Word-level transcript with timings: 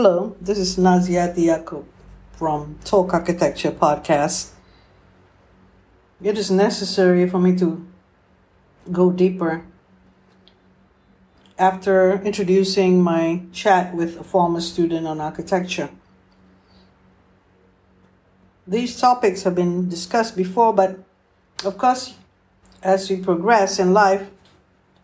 Hello, 0.00 0.36
this 0.40 0.58
is 0.58 0.76
Naziaty 0.76 1.46
Yaacob 1.46 1.84
from 2.30 2.78
Talk 2.84 3.14
Architecture 3.14 3.72
Podcast. 3.72 4.52
It 6.22 6.38
is 6.38 6.52
necessary 6.52 7.28
for 7.28 7.40
me 7.40 7.58
to 7.58 7.84
go 8.92 9.10
deeper 9.10 9.64
after 11.58 12.22
introducing 12.22 13.02
my 13.02 13.42
chat 13.52 13.92
with 13.92 14.20
a 14.20 14.22
former 14.22 14.60
student 14.60 15.04
on 15.04 15.20
architecture. 15.20 15.90
These 18.68 19.00
topics 19.00 19.42
have 19.42 19.56
been 19.56 19.88
discussed 19.88 20.36
before, 20.36 20.72
but 20.72 21.00
of 21.64 21.76
course, 21.76 22.14
as 22.84 23.10
we 23.10 23.16
progress 23.16 23.80
in 23.80 23.92
life, 23.92 24.30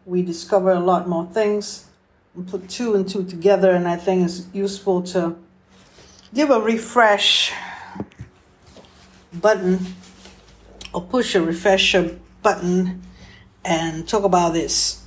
we 0.06 0.22
discover 0.22 0.70
a 0.70 0.78
lot 0.78 1.08
more 1.08 1.26
things 1.26 1.86
put 2.42 2.68
two 2.68 2.94
and 2.94 3.08
two 3.08 3.24
together, 3.24 3.70
and 3.70 3.86
I 3.86 3.96
think 3.96 4.24
it's 4.24 4.46
useful 4.52 5.02
to 5.02 5.36
give 6.34 6.50
a 6.50 6.60
refresh 6.60 7.52
button 9.32 9.78
or 10.92 11.02
push 11.02 11.34
a 11.34 11.42
refresher 11.42 12.18
button 12.42 13.02
and 13.64 14.06
talk 14.08 14.24
about 14.24 14.52
this. 14.52 15.04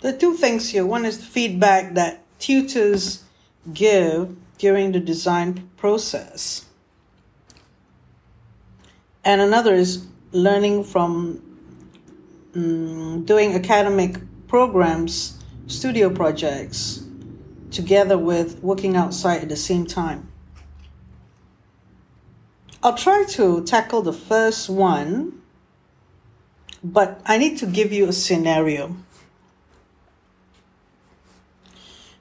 There 0.00 0.14
are 0.14 0.16
two 0.16 0.34
things 0.34 0.70
here. 0.70 0.86
One 0.86 1.04
is 1.04 1.18
the 1.18 1.26
feedback 1.26 1.94
that 1.94 2.22
tutors 2.38 3.24
give 3.72 4.36
during 4.58 4.92
the 4.92 5.00
design 5.00 5.68
process, 5.76 6.66
and 9.24 9.40
another 9.40 9.74
is 9.74 10.06
learning 10.30 10.84
from 10.84 11.42
um, 12.54 13.24
doing 13.24 13.54
academic 13.54 14.18
programs, 14.54 15.42
studio 15.66 16.08
projects, 16.08 17.02
together 17.72 18.16
with 18.16 18.62
working 18.62 18.94
outside 18.94 19.42
at 19.42 19.48
the 19.48 19.56
same 19.56 19.84
time. 19.84 20.28
I'll 22.80 22.94
try 22.96 23.24
to 23.30 23.64
tackle 23.64 24.02
the 24.02 24.12
first 24.12 24.70
one, 24.70 25.42
but 26.84 27.20
I 27.26 27.36
need 27.36 27.58
to 27.58 27.66
give 27.66 27.92
you 27.92 28.06
a 28.06 28.12
scenario. 28.12 28.94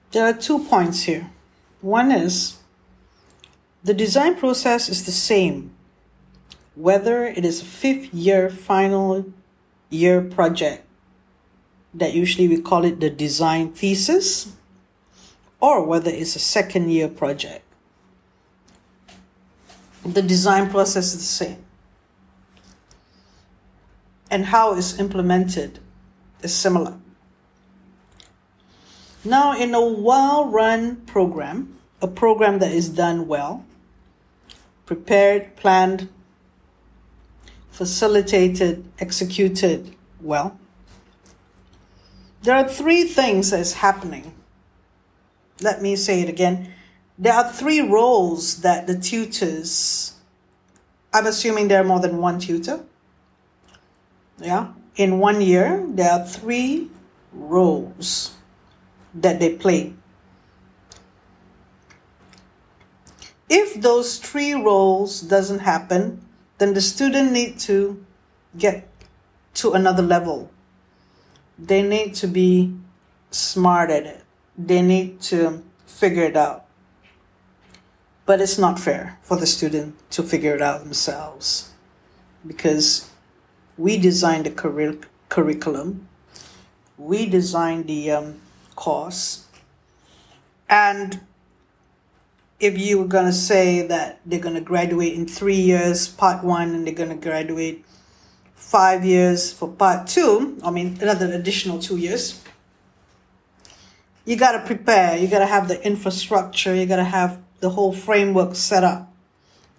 There 0.09 0.25
are 0.25 0.33
two 0.33 0.57
points 0.65 1.03
here. 1.03 1.29
One 1.81 2.11
is 2.11 2.57
the 3.83 3.93
design 3.93 4.37
process 4.37 4.89
is 4.89 5.05
the 5.05 5.11
same, 5.11 5.69
whether 6.73 7.25
it 7.25 7.45
is 7.45 7.61
a 7.61 7.65
fifth 7.65 8.11
year 8.11 8.49
final 8.49 9.23
year 9.91 10.19
project 10.19 10.87
that 11.93 12.13
usually 12.13 12.47
we 12.47 12.59
call 12.59 12.85
it 12.85 12.99
the 12.99 13.09
design 13.09 13.71
thesis, 13.71 14.51
or 15.59 15.85
whether 15.85 16.09
it's 16.09 16.35
a 16.35 16.39
second 16.39 16.89
year 16.89 17.07
project. 17.07 17.63
The 20.05 20.21
design 20.21 20.69
process 20.69 21.13
is 21.13 21.19
the 21.19 21.45
same. 21.45 21.65
And 24.29 24.45
how 24.45 24.75
it's 24.75 24.99
implemented 24.99 25.79
is 26.41 26.53
similar. 26.53 26.97
Now, 29.23 29.57
in 29.57 29.73
a 29.73 29.81
well 29.81 30.45
run 30.49 30.97
program, 31.05 31.79
a 32.01 32.07
program 32.07 32.59
that 32.59 32.71
is 32.71 32.89
done 32.89 33.27
well, 33.27 33.63
prepared, 34.85 35.55
planned, 35.55 36.09
facilitated, 37.71 38.83
executed 38.99 39.95
well, 40.19 40.59
there 42.43 42.57
are 42.57 42.67
three 42.67 43.05
things 43.05 43.51
that's 43.51 43.73
happening. 43.73 44.33
Let 45.61 45.81
me 45.81 45.95
say 45.95 46.21
it 46.21 46.29
again. 46.29 46.73
There 47.17 47.33
are 47.33 47.49
three 47.49 47.79
roles 47.79 48.61
that 48.61 48.85
the 48.85 48.99
tutors, 48.99 50.13
I'm 51.13 51.25
assuming 51.25 51.69
there 51.69 51.79
are 51.79 51.85
more 51.85 52.01
than 52.01 52.17
one 52.17 52.39
tutor. 52.39 52.83
Yeah. 54.39 54.73
In 54.97 55.19
one 55.19 55.41
year, 55.41 55.85
there 55.87 56.11
are 56.11 56.25
three 56.25 56.89
roles 57.31 58.35
that 59.13 59.39
they 59.39 59.55
play. 59.55 59.93
If 63.49 63.79
those 63.79 64.17
three 64.17 64.53
roles 64.53 65.21
doesn't 65.21 65.59
happen, 65.59 66.25
then 66.57 66.73
the 66.73 66.81
student 66.81 67.31
need 67.31 67.59
to 67.61 68.03
get 68.57 68.89
to 69.55 69.73
another 69.73 70.03
level 70.03 70.49
they 71.57 71.81
need 71.81 72.15
to 72.15 72.27
be 72.27 72.73
smart 73.31 73.89
at 73.89 74.05
it. 74.05 74.23
They 74.57 74.81
need 74.81 75.21
to 75.21 75.63
figure 75.85 76.23
it 76.23 76.37
out. 76.37 76.65
But 78.25 78.39
it's 78.39 78.57
not 78.57 78.79
fair 78.79 79.19
for 79.21 79.37
the 79.37 79.45
student 79.45 79.95
to 80.11 80.23
figure 80.23 80.55
it 80.55 80.61
out 80.61 80.83
themselves 80.83 81.71
because 82.45 83.09
we 83.77 83.97
designed 83.97 84.45
the 84.45 84.51
curri- 84.51 85.03
curriculum, 85.29 86.07
we 86.97 87.25
designed 87.25 87.87
the 87.87 88.11
um, 88.11 88.41
course, 88.75 89.47
and 90.69 91.21
if 92.59 92.77
you 92.77 92.99
were 92.99 93.07
going 93.07 93.25
to 93.25 93.33
say 93.33 93.85
that 93.87 94.19
they're 94.25 94.39
going 94.39 94.55
to 94.55 94.61
graduate 94.61 95.13
in 95.13 95.27
three 95.27 95.59
years, 95.59 96.07
part 96.07 96.43
one, 96.43 96.73
and 96.73 96.87
they're 96.87 96.93
going 96.93 97.09
to 97.09 97.15
graduate 97.15 97.83
five 98.55 99.05
years 99.05 99.51
for 99.51 99.67
part 99.67 100.07
two, 100.07 100.57
I 100.63 100.71
mean, 100.71 100.97
another 101.01 101.31
additional 101.31 101.79
two 101.79 101.97
years. 101.97 102.41
You 104.25 104.35
got 104.35 104.53
to 104.53 104.59
prepare, 104.59 105.17
you 105.17 105.27
got 105.27 105.39
to 105.39 105.45
have 105.45 105.67
the 105.67 105.85
infrastructure, 105.85 106.73
you 106.73 106.85
got 106.85 106.95
to 106.95 107.03
have 107.03 107.41
the 107.59 107.71
whole 107.71 107.93
framework 107.93 108.55
set 108.55 108.83
up. 108.83 109.11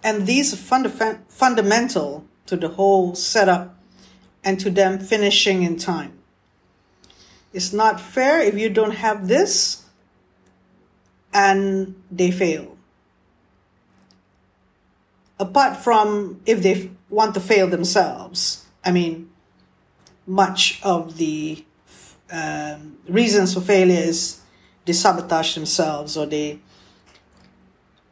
And 0.03 0.27
these 0.27 0.53
are 0.53 0.57
funda- 0.57 1.19
fundamental 1.27 2.25
to 2.45 2.55
the 2.55 2.69
whole 2.69 3.15
setup 3.15 3.75
and 4.43 4.59
to 4.59 4.69
them 4.69 4.99
finishing 4.99 5.63
in 5.63 5.77
time. 5.77 6.13
It's 7.53 7.73
not 7.73 7.99
fair 7.99 8.39
if 8.39 8.57
you 8.57 8.69
don't 8.69 8.95
have 8.95 9.27
this 9.27 9.85
and 11.33 11.95
they 12.11 12.31
fail. 12.31 12.77
Apart 15.39 15.77
from 15.77 16.39
if 16.45 16.61
they 16.61 16.91
want 17.09 17.33
to 17.33 17.39
fail 17.39 17.67
themselves 17.67 18.64
I 18.85 18.91
mean, 18.91 19.29
much 20.27 20.79
of 20.83 21.17
the 21.17 21.65
um, 22.31 22.97
reasons 23.07 23.53
for 23.53 23.61
failure 23.61 23.99
is 23.99 24.41
they 24.85 24.93
sabotage 24.93 25.55
themselves 25.55 26.15
or 26.17 26.25
they 26.25 26.59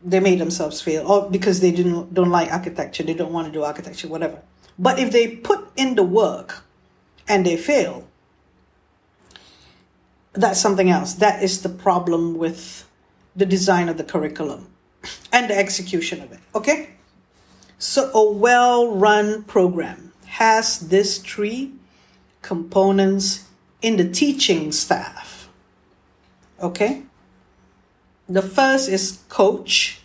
they 0.05 0.19
made 0.19 0.39
themselves 0.39 0.81
fail 0.81 1.07
or 1.07 1.29
because 1.29 1.61
they 1.61 1.71
didn't 1.71 2.13
don't 2.13 2.29
like 2.29 2.51
architecture 2.51 3.03
they 3.03 3.13
don't 3.13 3.31
want 3.31 3.47
to 3.47 3.53
do 3.53 3.63
architecture 3.63 4.07
whatever. 4.07 4.41
But 4.77 4.99
if 4.99 5.11
they 5.11 5.35
put 5.35 5.67
in 5.75 5.95
the 5.95 6.03
work 6.03 6.63
and 7.27 7.45
they 7.45 7.57
fail 7.57 8.07
that's 10.33 10.59
something 10.59 10.89
else. 10.89 11.13
That 11.13 11.43
is 11.43 11.61
the 11.61 11.69
problem 11.69 12.37
with 12.37 12.89
the 13.35 13.45
design 13.45 13.87
of 13.87 13.97
the 13.97 14.03
curriculum 14.03 14.67
and 15.31 15.49
the 15.49 15.57
execution 15.57 16.21
of 16.21 16.31
it 16.31 16.39
okay? 16.55 16.89
So 17.77 18.11
a 18.13 18.31
well 18.31 18.95
run 18.95 19.43
program 19.43 20.12
has 20.33 20.79
these 20.79 21.19
three 21.19 21.71
components 22.41 23.47
in 23.83 23.97
the 23.97 24.09
teaching 24.09 24.71
staff. 24.71 25.47
Okay? 26.59 27.03
The 28.27 28.41
first 28.41 28.89
is 28.89 29.19
coach, 29.29 30.01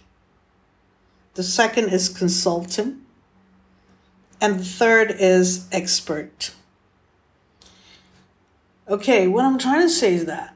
the 1.33 1.43
second 1.43 1.89
is 1.89 2.11
consultant, 2.11 2.99
and 4.39 4.61
the 4.61 4.65
third 4.65 5.13
is 5.19 5.67
expert. 5.73 6.53
Okay, 8.87 9.29
what 9.29 9.47
I'm 9.47 9.59
trying 9.59 9.81
to 9.81 9.89
say 9.89 10.13
is 10.13 10.27
that 10.27 10.55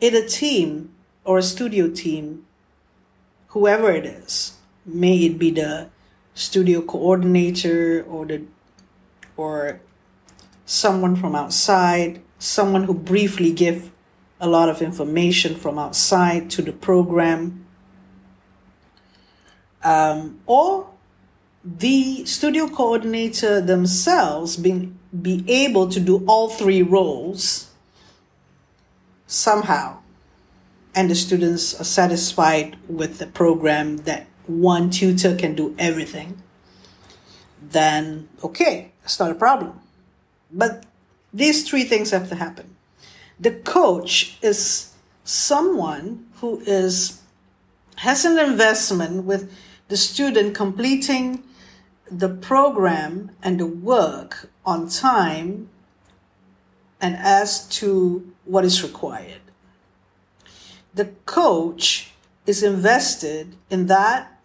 in 0.00 0.14
a 0.14 0.26
team 0.26 0.94
or 1.22 1.36
a 1.36 1.42
studio 1.42 1.90
team, 1.90 2.46
whoever 3.48 3.90
it 3.90 4.06
is, 4.06 4.56
may 4.86 5.18
it 5.18 5.38
be 5.38 5.50
the 5.50 5.90
studio 6.38 6.80
coordinator 6.80 8.04
or 8.08 8.24
the 8.24 8.40
or 9.36 9.80
someone 10.64 11.16
from 11.16 11.34
outside, 11.34 12.22
someone 12.38 12.84
who 12.84 12.94
briefly 12.94 13.52
give 13.52 13.90
a 14.40 14.46
lot 14.48 14.68
of 14.68 14.80
information 14.80 15.56
from 15.56 15.78
outside 15.78 16.48
to 16.50 16.62
the 16.62 16.72
program, 16.72 17.66
um, 19.82 20.40
or 20.46 20.88
the 21.64 22.24
studio 22.24 22.68
coordinator 22.68 23.60
themselves 23.60 24.56
being 24.56 24.96
be 25.22 25.44
able 25.48 25.88
to 25.88 25.98
do 25.98 26.24
all 26.26 26.48
three 26.48 26.82
roles 26.82 27.70
somehow. 29.26 29.98
And 30.94 31.10
the 31.10 31.14
students 31.14 31.80
are 31.80 31.84
satisfied 31.84 32.76
with 32.88 33.18
the 33.18 33.26
program 33.26 33.98
that 33.98 34.26
one 34.48 34.90
tutor 34.90 35.36
can 35.36 35.54
do 35.54 35.74
everything, 35.78 36.42
then 37.62 38.28
okay, 38.42 38.92
it's 39.04 39.20
not 39.20 39.30
a 39.30 39.34
problem. 39.34 39.80
But 40.50 40.84
these 41.32 41.68
three 41.68 41.84
things 41.84 42.10
have 42.10 42.28
to 42.30 42.34
happen. 42.34 42.76
The 43.38 43.52
coach 43.52 44.38
is 44.42 44.92
someone 45.24 46.26
who 46.36 46.60
is 46.60 47.22
has 47.96 48.24
an 48.24 48.38
investment 48.38 49.24
with 49.24 49.52
the 49.88 49.96
student 49.96 50.54
completing 50.54 51.42
the 52.10 52.28
program 52.28 53.30
and 53.42 53.58
the 53.60 53.66
work 53.66 54.50
on 54.64 54.88
time 54.88 55.68
and 57.00 57.16
as 57.16 57.66
to 57.68 58.32
what 58.44 58.64
is 58.64 58.82
required. 58.82 59.40
The 60.94 61.06
coach 61.26 62.12
is 62.46 62.62
invested 62.62 63.56
in 63.70 63.86
that 63.86 64.37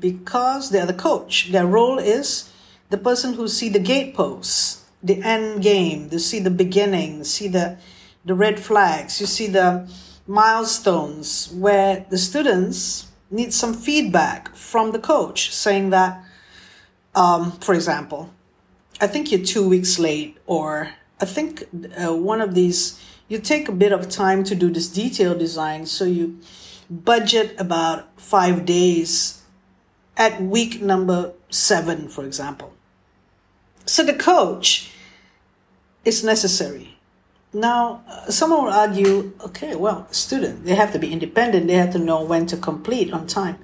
because 0.00 0.70
they're 0.70 0.86
the 0.86 0.94
coach. 0.94 1.50
Their 1.52 1.66
role 1.66 1.98
is 1.98 2.50
the 2.90 2.98
person 2.98 3.34
who 3.34 3.48
see 3.48 3.68
the 3.68 3.78
gateposts, 3.78 4.84
the 5.02 5.22
end 5.22 5.62
game, 5.62 6.08
they 6.08 6.18
see 6.18 6.38
the 6.40 6.50
beginning, 6.50 7.24
see 7.24 7.48
the 7.48 7.78
the 8.24 8.34
red 8.34 8.60
flags, 8.60 9.20
you 9.20 9.26
see 9.26 9.48
the 9.48 9.88
milestones 10.26 11.52
where 11.52 12.06
the 12.10 12.18
students 12.18 13.08
need 13.30 13.52
some 13.52 13.74
feedback 13.74 14.54
from 14.54 14.92
the 14.92 14.98
coach 14.98 15.52
saying 15.52 15.90
that, 15.90 16.22
um, 17.14 17.52
for 17.52 17.74
example, 17.74 18.30
I 19.00 19.08
think 19.08 19.32
you're 19.32 19.44
two 19.44 19.68
weeks 19.68 19.98
late, 19.98 20.38
or 20.46 20.90
I 21.20 21.24
think 21.24 21.64
uh, 21.98 22.14
one 22.14 22.40
of 22.40 22.54
these, 22.54 23.00
you 23.26 23.38
take 23.38 23.68
a 23.68 23.72
bit 23.72 23.92
of 23.92 24.08
time 24.08 24.44
to 24.44 24.54
do 24.54 24.70
this 24.70 24.88
detail 24.88 25.36
design, 25.36 25.86
so 25.86 26.04
you 26.04 26.38
budget 26.88 27.54
about 27.58 28.20
five 28.20 28.64
days 28.64 29.41
at 30.16 30.42
week 30.42 30.80
number 30.82 31.32
seven, 31.50 32.08
for 32.08 32.24
example. 32.24 32.72
So 33.86 34.04
the 34.04 34.14
coach 34.14 34.92
is 36.04 36.22
necessary. 36.24 36.98
Now, 37.52 38.02
uh, 38.08 38.30
someone 38.30 38.64
will 38.64 38.72
argue, 38.72 39.32
okay, 39.44 39.76
well, 39.76 40.06
student, 40.10 40.64
they 40.64 40.74
have 40.74 40.92
to 40.92 40.98
be 40.98 41.12
independent, 41.12 41.66
they 41.66 41.74
have 41.74 41.92
to 41.92 41.98
know 41.98 42.24
when 42.24 42.46
to 42.46 42.56
complete 42.56 43.12
on 43.12 43.26
time. 43.26 43.58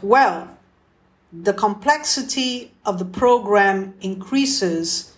Well, 0.00 0.56
the 1.32 1.52
complexity 1.52 2.72
of 2.86 2.98
the 2.98 3.04
program 3.04 3.94
increases 4.00 5.14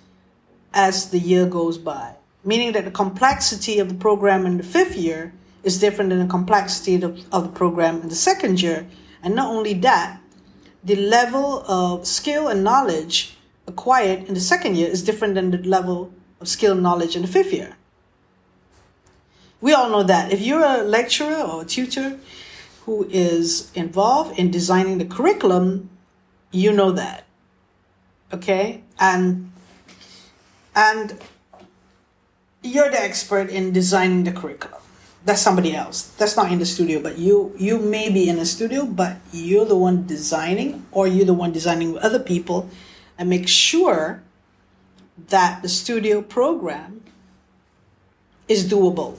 as 0.74 1.10
the 1.10 1.18
year 1.18 1.46
goes 1.46 1.78
by, 1.78 2.16
meaning 2.44 2.72
that 2.72 2.84
the 2.84 2.90
complexity 2.90 3.78
of 3.78 3.88
the 3.88 3.94
program 3.94 4.44
in 4.44 4.56
the 4.56 4.64
fifth 4.64 4.96
year 4.96 5.32
is 5.62 5.78
different 5.78 6.10
than 6.10 6.18
the 6.18 6.26
complexity 6.26 7.00
of, 7.02 7.20
of 7.32 7.44
the 7.44 7.50
program 7.50 8.02
in 8.02 8.08
the 8.08 8.16
second 8.16 8.60
year. 8.60 8.86
And 9.22 9.34
not 9.34 9.48
only 9.48 9.74
that, 9.74 10.20
the 10.84 10.96
level 10.96 11.64
of 11.68 12.06
skill 12.06 12.48
and 12.48 12.64
knowledge 12.64 13.36
acquired 13.66 14.24
in 14.24 14.34
the 14.34 14.40
second 14.40 14.76
year 14.76 14.88
is 14.88 15.02
different 15.02 15.34
than 15.34 15.50
the 15.52 15.58
level 15.58 16.12
of 16.40 16.48
skill 16.48 16.72
and 16.72 16.82
knowledge 16.82 17.14
in 17.14 17.22
the 17.22 17.28
fifth 17.28 17.52
year. 17.52 17.76
We 19.60 19.72
all 19.72 19.88
know 19.88 20.02
that. 20.02 20.32
If 20.32 20.40
you're 20.40 20.64
a 20.64 20.82
lecturer 20.82 21.40
or 21.40 21.62
a 21.62 21.64
tutor 21.64 22.18
who 22.84 23.06
is 23.10 23.70
involved 23.74 24.36
in 24.36 24.50
designing 24.50 24.98
the 24.98 25.04
curriculum, 25.04 25.88
you 26.50 26.72
know 26.72 26.90
that. 26.90 27.24
Okay? 28.32 28.82
And 28.98 29.52
and 30.74 31.22
you're 32.62 32.90
the 32.90 33.00
expert 33.00 33.50
in 33.50 33.72
designing 33.72 34.24
the 34.24 34.32
curriculum. 34.32 34.81
That's 35.24 35.40
somebody 35.40 35.74
else. 35.74 36.02
That's 36.18 36.36
not 36.36 36.50
in 36.50 36.58
the 36.58 36.66
studio, 36.66 37.00
but 37.00 37.18
you 37.18 37.54
you 37.56 37.78
may 37.78 38.10
be 38.10 38.28
in 38.28 38.36
the 38.36 38.46
studio, 38.46 38.84
but 38.84 39.18
you're 39.32 39.64
the 39.64 39.76
one 39.76 40.06
designing 40.06 40.84
or 40.90 41.06
you're 41.06 41.26
the 41.26 41.34
one 41.34 41.52
designing 41.52 41.92
with 41.92 42.02
other 42.02 42.18
people 42.18 42.68
and 43.16 43.30
make 43.30 43.46
sure 43.46 44.22
that 45.28 45.62
the 45.62 45.68
studio 45.68 46.22
program 46.22 47.02
is 48.48 48.68
doable 48.68 49.18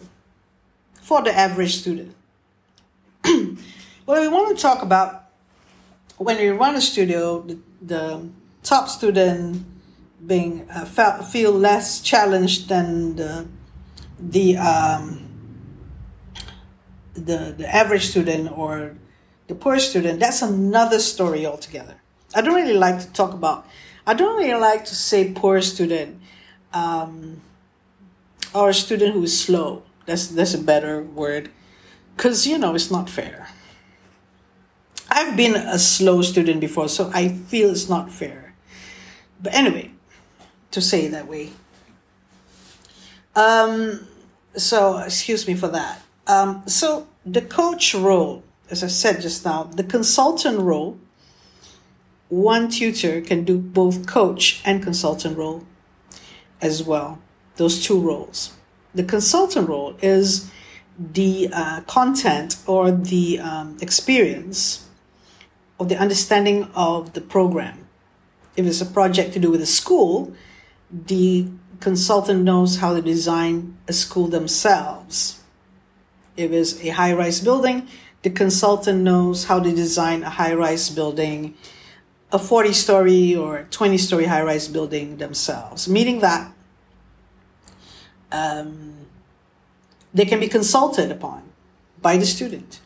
for 1.01 1.21
the 1.21 1.31
average 1.33 1.75
student. 1.75 2.13
well, 3.25 4.21
we 4.21 4.27
want 4.27 4.55
to 4.55 4.61
talk 4.61 4.81
about 4.81 5.23
when 6.17 6.39
you 6.39 6.53
run 6.53 6.75
a 6.75 6.81
studio, 6.81 7.41
the, 7.41 7.57
the 7.81 8.29
top 8.63 8.89
student 8.89 9.65
being 10.25 10.67
uh, 10.69 10.85
felt, 10.85 11.25
feel 11.25 11.51
less 11.51 12.01
challenged 12.01 12.69
than 12.69 13.15
the 13.15 13.47
the 14.19 14.55
um, 14.57 15.32
the 17.13 17.53
the 17.57 17.67
average 17.73 18.07
student 18.09 18.55
or 18.57 18.95
the 19.47 19.55
poor 19.55 19.79
student. 19.79 20.19
That's 20.19 20.41
another 20.41 20.99
story 20.99 21.45
altogether. 21.45 21.95
I 22.35 22.41
don't 22.41 22.55
really 22.55 22.77
like 22.77 22.99
to 22.99 23.11
talk 23.13 23.33
about 23.33 23.65
I 24.05 24.13
don't 24.13 24.37
really 24.37 24.59
like 24.59 24.85
to 24.85 24.95
say 24.95 25.31
poor 25.31 25.61
student 25.61 26.21
um, 26.73 27.41
or 28.53 28.69
a 28.69 28.73
student 28.73 29.13
who 29.13 29.23
is 29.23 29.39
slow. 29.39 29.83
That's 30.05 30.27
that's 30.27 30.53
a 30.53 30.61
better 30.61 31.01
word, 31.01 31.49
because 32.15 32.45
you 32.45 32.57
know 32.57 32.75
it's 32.75 32.91
not 32.91 33.09
fair. 33.09 33.47
I've 35.09 35.37
been 35.37 35.55
a 35.55 35.79
slow 35.79 36.21
student 36.21 36.59
before, 36.59 36.89
so 36.89 37.11
I 37.13 37.29
feel 37.29 37.69
it's 37.69 37.87
not 37.87 38.11
fair. 38.11 38.55
But 39.41 39.53
anyway, 39.53 39.91
to 40.71 40.81
say 40.81 41.05
it 41.05 41.11
that 41.11 41.27
way. 41.27 41.51
Um, 43.35 44.07
so 44.57 44.97
excuse 44.97 45.47
me 45.47 45.55
for 45.55 45.69
that. 45.69 46.02
Um, 46.27 46.63
so 46.67 47.07
the 47.25 47.41
coach 47.41 47.93
role, 47.93 48.43
as 48.69 48.83
I 48.83 48.87
said 48.87 49.21
just 49.21 49.45
now, 49.45 49.63
the 49.63 49.83
consultant 49.83 50.59
role 50.59 50.97
one 52.33 52.67
tutor 52.67 53.21
can 53.21 53.43
do 53.43 53.59
both 53.59 54.07
coach 54.07 54.59
and 54.65 54.81
consultant 54.81 55.37
role 55.37 55.63
as 56.61 56.81
well, 56.81 57.19
those 57.57 57.83
two 57.83 57.99
roles. 57.99 58.53
The 58.95 59.03
consultant 59.03 59.69
role 59.69 59.95
is 60.01 60.49
the 60.97 61.49
uh, 61.53 61.81
content 61.81 62.57
or 62.65 62.91
the 62.91 63.39
um, 63.39 63.77
experience 63.81 64.87
of 65.79 65.89
the 65.89 65.97
understanding 65.97 66.63
of 66.73 67.13
the 67.13 67.21
program. 67.21 67.87
If 68.55 68.65
it's 68.65 68.81
a 68.81 68.87
project 68.87 69.33
to 69.33 69.39
do 69.39 69.51
with 69.51 69.61
a 69.61 69.67
school, 69.67 70.33
the 70.91 71.47
consultant 71.81 72.43
knows 72.43 72.77
how 72.77 72.95
to 72.95 73.01
design 73.01 73.77
a 73.87 73.93
school 73.93 74.27
themselves. 74.27 75.42
If 76.35 76.51
it's 76.51 76.81
a 76.83 76.89
high 76.89 77.13
rise 77.13 77.39
building, 77.41 77.87
the 78.23 78.29
consultant 78.29 79.01
knows 79.01 79.45
how 79.45 79.59
to 79.59 79.71
design 79.71 80.23
a 80.23 80.29
high 80.29 80.53
rise 80.53 80.89
building 80.89 81.55
a 82.31 82.39
40 82.39 82.73
story 82.73 83.35
or 83.35 83.67
20 83.69 83.97
story 83.99 84.25
high 84.25 84.41
rise 84.41 84.67
building 84.67 85.17
themselves, 85.17 85.87
meaning 85.87 86.19
that 86.21 86.51
um, 88.31 88.95
they 90.13 90.25
can 90.25 90.39
be 90.39 90.47
consulted 90.47 91.11
upon 91.11 91.43
by 92.01 92.17
the 92.17 92.25
student. 92.25 92.79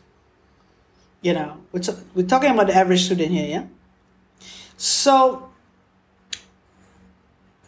You 1.22 1.32
know, 1.32 1.56
we're, 1.72 1.80
t- 1.80 1.94
we're 2.14 2.26
talking 2.26 2.50
about 2.50 2.66
the 2.66 2.74
average 2.74 3.04
student 3.06 3.30
here, 3.30 3.48
yeah? 3.48 3.64
So 4.76 5.48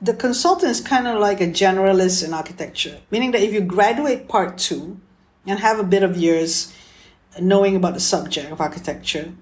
the 0.03 0.15
consultant 0.15 0.71
is 0.71 0.81
kind 0.83 1.09
of 1.09 1.19
like 1.19 1.41
a 1.41 1.47
generalist 1.47 2.25
in 2.25 2.35
architecture, 2.35 3.01
meaning 3.11 3.31
that 3.33 3.41
if 3.41 3.55
you 3.55 3.63
graduate 3.63 4.29
part 4.29 4.59
two 4.59 5.01
and 5.47 5.59
have 5.61 5.79
a 5.79 5.85
bit 5.85 6.03
of 6.03 6.17
years 6.17 6.73
knowing 7.41 7.77
about 7.77 7.95
the 7.95 8.01
subject 8.01 8.51
of 8.51 8.61
architecture, 8.61 9.33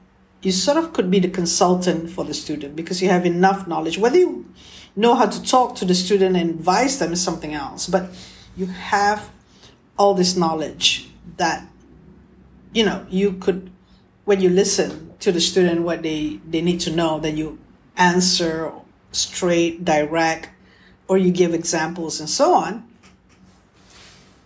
you 0.42 0.52
sort 0.52 0.76
of 0.76 0.92
could 0.92 1.10
be 1.10 1.18
the 1.18 1.28
consultant 1.28 2.10
for 2.10 2.24
the 2.24 2.34
student 2.34 2.76
because 2.76 3.02
you 3.02 3.08
have 3.08 3.26
enough 3.26 3.66
knowledge. 3.66 3.98
Whether 3.98 4.18
you 4.18 4.52
know 4.94 5.14
how 5.14 5.26
to 5.26 5.42
talk 5.42 5.74
to 5.76 5.84
the 5.84 5.94
student 5.94 6.36
and 6.36 6.50
advise 6.50 6.98
them 6.98 7.12
is 7.12 7.22
something 7.22 7.54
else, 7.54 7.88
but 7.88 8.10
you 8.56 8.66
have 8.66 9.30
all 9.98 10.14
this 10.14 10.36
knowledge 10.36 11.10
that 11.36 11.66
you 12.72 12.84
know 12.84 13.04
you 13.08 13.32
could 13.32 13.70
when 14.24 14.40
you 14.40 14.48
listen 14.48 15.12
to 15.18 15.32
the 15.32 15.40
student 15.40 15.82
what 15.82 16.02
they 16.02 16.40
they 16.48 16.60
need 16.60 16.80
to 16.80 16.94
know 16.94 17.18
then 17.18 17.36
you 17.36 17.58
answer 17.96 18.72
straight 19.10 19.84
direct 19.84 20.50
or 21.08 21.18
you 21.18 21.32
give 21.32 21.52
examples 21.52 22.20
and 22.20 22.28
so 22.30 22.54
on 22.54 22.87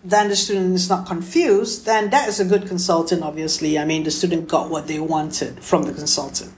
then 0.04 0.28
the 0.28 0.36
student 0.36 0.74
is 0.74 0.88
not 0.88 1.06
confused, 1.06 1.86
then 1.86 2.10
that 2.10 2.28
is 2.28 2.40
a 2.40 2.44
good 2.44 2.66
consultant, 2.66 3.22
obviously. 3.22 3.78
I 3.78 3.84
mean, 3.84 4.02
the 4.02 4.10
student 4.10 4.48
got 4.48 4.68
what 4.68 4.88
they 4.88 4.98
wanted 4.98 5.62
from 5.62 5.84
the 5.84 5.92
consultant. 5.92 6.52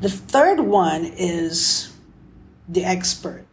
The 0.00 0.10
third 0.10 0.60
one 0.60 1.04
is 1.04 1.92
the 2.68 2.84
expert. 2.84 3.46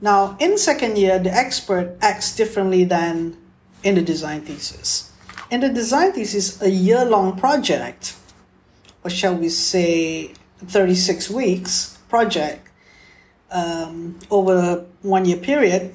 Now, 0.00 0.36
in 0.40 0.58
second 0.58 0.98
year, 0.98 1.18
the 1.20 1.32
expert 1.32 1.96
acts 2.02 2.34
differently 2.34 2.84
than 2.84 3.36
in 3.84 3.94
the 3.94 4.02
design 4.02 4.42
thesis. 4.42 5.12
In 5.50 5.60
the 5.60 5.68
design 5.68 6.12
thesis, 6.12 6.60
a 6.60 6.70
year 6.70 7.04
long 7.04 7.38
project, 7.38 8.16
or 9.04 9.10
shall 9.10 9.36
we 9.36 9.48
say 9.48 10.34
36 10.66 11.30
weeks 11.30 11.98
project 12.08 12.68
um, 13.50 14.18
over 14.30 14.86
one 15.02 15.24
year 15.24 15.36
period, 15.36 15.94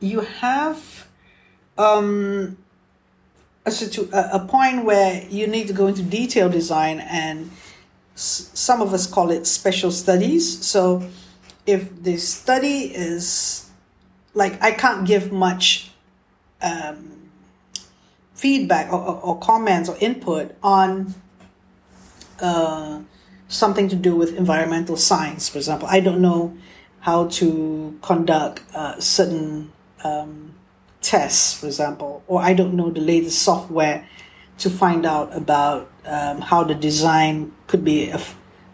you 0.00 0.20
have 0.20 1.06
um, 1.76 2.56
a, 3.64 3.70
situ- 3.70 4.08
a 4.12 4.40
point 4.40 4.84
where 4.84 5.26
you 5.28 5.46
need 5.46 5.66
to 5.68 5.72
go 5.72 5.86
into 5.86 6.02
detail 6.02 6.48
design 6.48 7.00
and 7.00 7.50
s- 8.14 8.50
some 8.54 8.80
of 8.80 8.92
us 8.94 9.06
call 9.06 9.30
it 9.30 9.46
special 9.46 9.90
studies 9.90 10.64
so 10.64 11.08
if 11.66 12.02
the 12.02 12.16
study 12.16 12.94
is 12.94 13.68
like 14.34 14.62
I 14.62 14.70
can't 14.70 15.06
give 15.06 15.32
much 15.32 15.90
um, 16.62 17.30
feedback 18.34 18.92
or, 18.92 19.00
or, 19.00 19.20
or, 19.20 19.38
comments 19.38 19.88
or 19.88 19.96
input 20.00 20.54
on 20.62 21.14
uh, 22.40 23.00
something 23.48 23.88
to 23.88 23.96
do 23.96 24.14
with 24.14 24.36
environmental 24.36 24.96
science, 24.96 25.48
for 25.48 25.58
example. 25.58 25.88
I 25.90 26.00
don't 26.00 26.20
know 26.20 26.56
how 27.00 27.28
to 27.28 27.98
conduct 28.02 28.62
uh, 28.74 28.98
certain 29.00 29.72
um, 30.04 30.54
tests, 31.00 31.60
for 31.60 31.66
example, 31.66 32.22
or 32.26 32.40
I 32.42 32.54
don't 32.54 32.74
know 32.74 32.90
the 32.90 33.00
latest 33.00 33.42
software 33.42 34.06
to 34.58 34.70
find 34.70 35.06
out 35.06 35.34
about 35.36 35.90
um, 36.04 36.40
how 36.40 36.64
the 36.64 36.74
design 36.74 37.52
could 37.66 37.84
be 37.84 38.12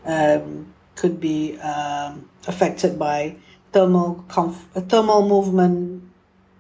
um, 0.04 0.73
could 0.97 1.21
be 1.21 1.59
um, 1.59 2.28
affected 2.47 2.99
by 2.99 3.37
thermal 3.73 4.25
conf- 4.28 4.69
thermal 4.88 5.28
movement, 5.28 6.02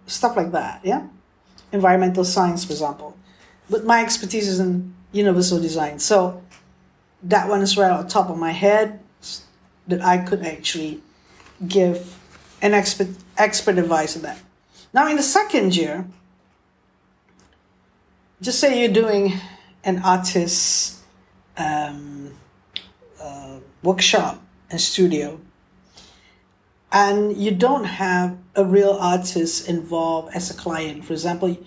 stuff 0.06 0.36
like 0.36 0.52
that. 0.52 0.80
Yeah, 0.84 1.06
environmental 1.72 2.24
science, 2.24 2.64
for 2.64 2.72
example. 2.72 3.16
But 3.70 3.84
my 3.84 4.02
expertise 4.02 4.48
is 4.48 4.60
in 4.60 4.94
universal 5.12 5.60
design, 5.60 5.98
so 5.98 6.42
that 7.22 7.48
one 7.48 7.62
is 7.62 7.76
right 7.76 7.90
on 7.90 8.06
top 8.08 8.28
of 8.28 8.38
my 8.38 8.52
head 8.52 9.00
that 9.88 10.02
I 10.02 10.18
could 10.18 10.44
actually 10.44 11.00
give 11.66 12.18
an 12.60 12.74
expert 12.74 13.08
expert 13.38 13.78
advice 13.78 14.16
on 14.16 14.22
that. 14.22 14.38
Now, 14.94 15.08
in 15.08 15.16
the 15.16 15.24
second 15.24 15.74
year, 15.74 16.06
just 18.40 18.60
say 18.60 18.80
you're 18.80 18.92
doing 18.92 19.34
an 19.82 19.98
artist 20.04 21.00
um, 21.56 22.32
uh, 23.20 23.58
workshop 23.82 24.40
and 24.70 24.80
studio, 24.80 25.40
and 26.92 27.36
you 27.36 27.50
don't 27.50 27.86
have 27.86 28.38
a 28.54 28.64
real 28.64 28.92
artist 28.92 29.68
involved 29.68 30.32
as 30.32 30.48
a 30.52 30.54
client. 30.54 31.04
For 31.04 31.12
example, 31.12 31.58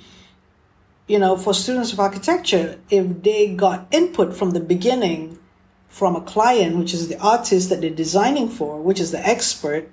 you 1.05 1.19
know, 1.19 1.35
for 1.35 1.53
students 1.53 1.91
of 1.91 1.99
architecture, 1.99 2.79
if 2.89 3.23
they 3.23 3.53
got 3.53 3.87
input 3.91 4.37
from 4.37 4.51
the 4.51 4.61
beginning 4.61 5.37
from 5.89 6.15
a 6.15 6.21
client, 6.21 6.77
which 6.77 6.93
is 6.93 7.09
the 7.09 7.19
artist 7.19 7.67
that 7.71 7.81
they're 7.81 7.89
designing 7.89 8.47
for, 8.47 8.81
which 8.81 9.01
is 9.01 9.11
the 9.11 9.27
expert, 9.27 9.91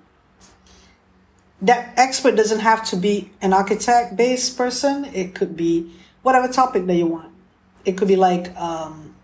that 1.64 1.94
expert 1.97 2.37
doesn't 2.37 2.61
have 2.61 2.85
to 2.90 2.97
be 2.97 3.30
an 3.40 3.52
architect 3.52 4.16
based 4.16 4.56
person. 4.56 5.06
It 5.06 5.35
could 5.35 5.56
be 5.56 5.92
whatever 6.23 6.49
topic 6.49 6.87
that 6.87 6.94
you 6.94 7.06
want. 7.06 7.33
It 7.85 7.97
could 7.97 8.09
be 8.09 8.16
like 8.16 8.54
um, 8.56 9.14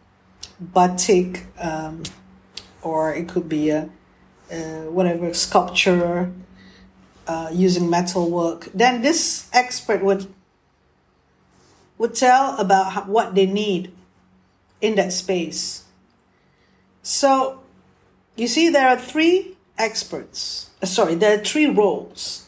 batik, 0.59 1.47
um, 1.59 2.03
or 2.83 3.15
it 3.15 3.29
could 3.29 3.49
be 3.49 3.71
a, 3.71 3.91
a 4.51 4.91
whatever 4.91 5.33
sculpture 5.35 6.33
uh, 7.27 7.51
using 7.53 7.91
metal 7.91 8.31
work. 8.31 8.69
Then 8.73 9.03
this 9.03 9.49
expert 9.53 10.03
would 10.03 10.27
would 11.99 12.15
tell 12.15 12.57
about 12.59 12.93
how, 12.93 13.03
what 13.03 13.35
they 13.35 13.45
need 13.45 13.93
in 14.81 14.95
that 14.95 15.13
space. 15.13 15.85
So 17.03 17.61
you 18.37 18.49
see, 18.49 18.71
there 18.71 18.89
are 18.89 18.99
three 18.99 19.59
experts 19.81 20.71
uh, 20.83 20.87
sorry, 20.87 21.15
there 21.15 21.39
are 21.39 21.45
three 21.45 21.67
roles 21.67 22.47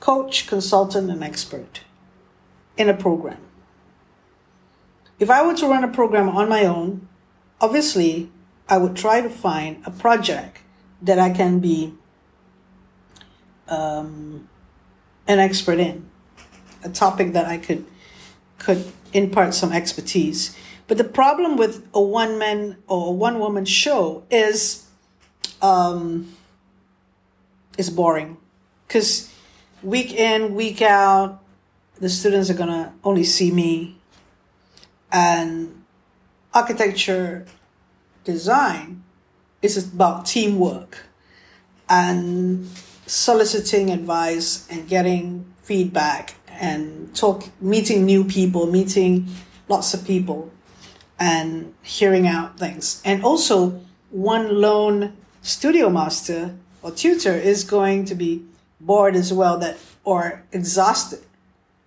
coach, 0.00 0.48
consultant, 0.48 1.10
and 1.10 1.22
expert 1.22 1.82
in 2.76 2.88
a 2.88 2.94
program. 2.94 3.38
If 5.20 5.30
I 5.30 5.46
were 5.46 5.54
to 5.54 5.68
run 5.68 5.84
a 5.84 5.88
program 5.88 6.28
on 6.28 6.48
my 6.48 6.64
own, 6.64 7.08
obviously 7.60 8.32
I 8.68 8.78
would 8.78 8.96
try 8.96 9.20
to 9.20 9.30
find 9.30 9.80
a 9.86 9.92
project 9.92 10.58
that 11.00 11.20
I 11.20 11.30
can 11.30 11.60
be 11.60 11.94
um, 13.68 14.48
an 15.28 15.38
expert 15.38 15.78
in, 15.78 16.10
a 16.82 16.88
topic 16.88 17.32
that 17.32 17.46
I 17.46 17.58
could 17.58 17.84
could 18.58 18.92
impart 19.12 19.54
some 19.54 19.72
expertise. 19.72 20.56
But 20.88 20.98
the 20.98 21.04
problem 21.04 21.56
with 21.56 21.86
a 21.94 22.00
one 22.00 22.38
man 22.38 22.78
or 22.88 23.16
one 23.16 23.38
woman 23.38 23.64
show 23.64 24.24
is 24.30 24.88
um, 25.60 26.34
is 27.78 27.90
boring. 27.90 28.36
Because 28.86 29.32
week 29.82 30.12
in 30.12 30.54
week 30.54 30.82
out 30.82 31.42
the 32.00 32.08
students 32.08 32.50
are 32.50 32.54
gonna 32.54 32.92
only 33.04 33.24
see 33.24 33.50
me 33.50 33.96
and 35.10 35.82
architecture 36.54 37.46
design 38.24 39.02
is 39.60 39.76
about 39.76 40.26
teamwork 40.26 41.06
and 41.88 42.66
soliciting 43.06 43.90
advice 43.90 44.66
and 44.70 44.88
getting 44.88 45.44
feedback 45.62 46.34
and 46.48 47.14
talk 47.14 47.44
meeting 47.60 48.04
new 48.04 48.24
people 48.24 48.66
meeting 48.66 49.26
lots 49.68 49.94
of 49.94 50.04
people 50.06 50.50
and 51.18 51.72
hearing 51.82 52.26
out 52.26 52.58
things. 52.58 53.00
And 53.04 53.22
also 53.24 53.80
one 54.10 54.60
lone 54.60 55.16
studio 55.40 55.88
master 55.88 56.56
or 56.82 56.90
tutor 56.90 57.34
is 57.34 57.64
going 57.64 58.04
to 58.06 58.14
be 58.14 58.44
bored 58.80 59.14
as 59.14 59.32
well 59.32 59.58
that 59.58 59.78
or 60.04 60.42
exhausted 60.52 61.20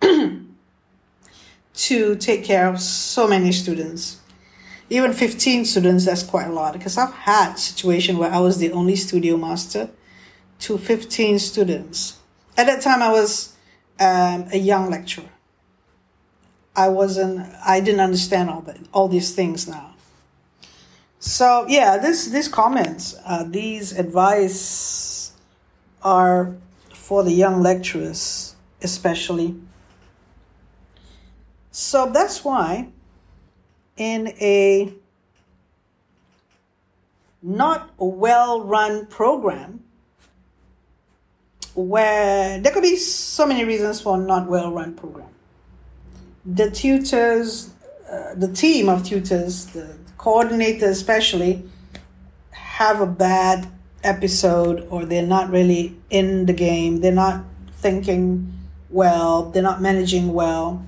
to 1.74 2.16
take 2.16 2.44
care 2.44 2.66
of 2.68 2.80
so 2.80 3.28
many 3.28 3.52
students. 3.52 4.20
Even 4.88 5.12
15 5.12 5.64
students 5.64 6.04
that's 6.04 6.22
quite 6.22 6.46
a 6.46 6.52
lot 6.52 6.72
because 6.72 6.96
i've 6.96 7.12
had 7.12 7.54
situation 7.54 8.18
where 8.18 8.30
i 8.32 8.38
was 8.38 8.58
the 8.58 8.70
only 8.70 8.94
studio 8.94 9.36
master 9.36 9.90
to 10.60 10.78
15 10.78 11.38
students. 11.38 12.18
At 12.56 12.66
that 12.66 12.80
time 12.82 13.02
i 13.02 13.10
was 13.10 13.54
um, 13.98 14.46
a 14.52 14.58
young 14.58 14.90
lecturer. 14.90 15.30
I 16.74 16.88
wasn't 16.88 17.46
i 17.64 17.80
didn't 17.80 18.00
understand 18.00 18.48
all 18.48 18.62
that 18.62 18.78
all 18.92 19.08
these 19.08 19.34
things 19.34 19.68
now 19.68 19.95
so 21.26 21.66
yeah, 21.68 21.98
this 21.98 22.28
these 22.28 22.46
comments, 22.46 23.16
uh, 23.26 23.42
these 23.42 23.90
advice 23.90 25.32
are 26.00 26.54
for 26.94 27.24
the 27.24 27.32
young 27.32 27.62
lecturers, 27.62 28.54
especially. 28.80 29.56
So 31.72 32.08
that's 32.12 32.44
why, 32.44 32.90
in 33.96 34.28
a 34.40 34.94
not 37.42 37.90
well-run 37.98 39.06
program, 39.06 39.82
where 41.74 42.60
there 42.60 42.72
could 42.72 42.84
be 42.84 42.94
so 42.94 43.44
many 43.46 43.64
reasons 43.64 44.00
for 44.00 44.16
not 44.16 44.46
well-run 44.46 44.94
program. 44.94 45.28
The 46.44 46.70
tutors, 46.70 47.74
uh, 48.08 48.34
the 48.36 48.52
team 48.52 48.88
of 48.88 49.04
tutors, 49.04 49.66
the 49.66 50.05
coordinator 50.18 50.88
especially 50.88 51.64
have 52.50 53.00
a 53.00 53.06
bad 53.06 53.68
episode 54.02 54.86
or 54.90 55.04
they're 55.04 55.26
not 55.26 55.50
really 55.50 55.96
in 56.10 56.46
the 56.46 56.52
game, 56.52 57.00
they're 57.00 57.12
not 57.12 57.44
thinking 57.72 58.52
well, 58.90 59.50
they're 59.50 59.62
not 59.62 59.80
managing 59.80 60.32
well. 60.32 60.84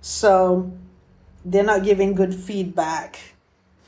So 0.00 0.72
they're 1.44 1.64
not 1.64 1.84
giving 1.84 2.14
good 2.14 2.34
feedback. 2.34 3.18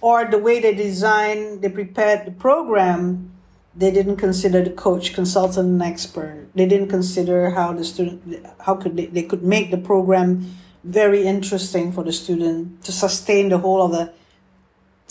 Or 0.01 0.25
the 0.25 0.39
way 0.39 0.59
they 0.61 0.75
design, 0.75 1.61
they 1.61 1.69
prepared 1.69 2.27
the 2.27 2.33
program, 2.33 3.31
they 3.75 3.91
didn't 3.91 4.17
consider 4.17 4.63
the 4.63 4.71
coach, 4.71 5.15
consultant, 5.15 5.69
and 5.69 5.83
expert. 5.83 6.49
They 6.55 6.67
didn't 6.67 6.89
consider 6.89 7.51
how 7.51 7.73
the 7.73 7.85
student, 7.85 8.47
how 8.61 8.75
could 8.75 8.97
they, 8.97 9.07
they 9.07 9.23
could 9.23 9.43
make 9.43 9.71
the 9.71 9.79
program 9.79 10.55
very 10.85 11.25
interesting 11.25 11.93
for 11.93 12.03
the 12.03 12.13
student 12.13 12.83
to 12.85 12.93
sustain 12.93 13.49
the 13.49 13.59
whole 13.59 13.83
of 13.83 13.93
the 13.93 14.13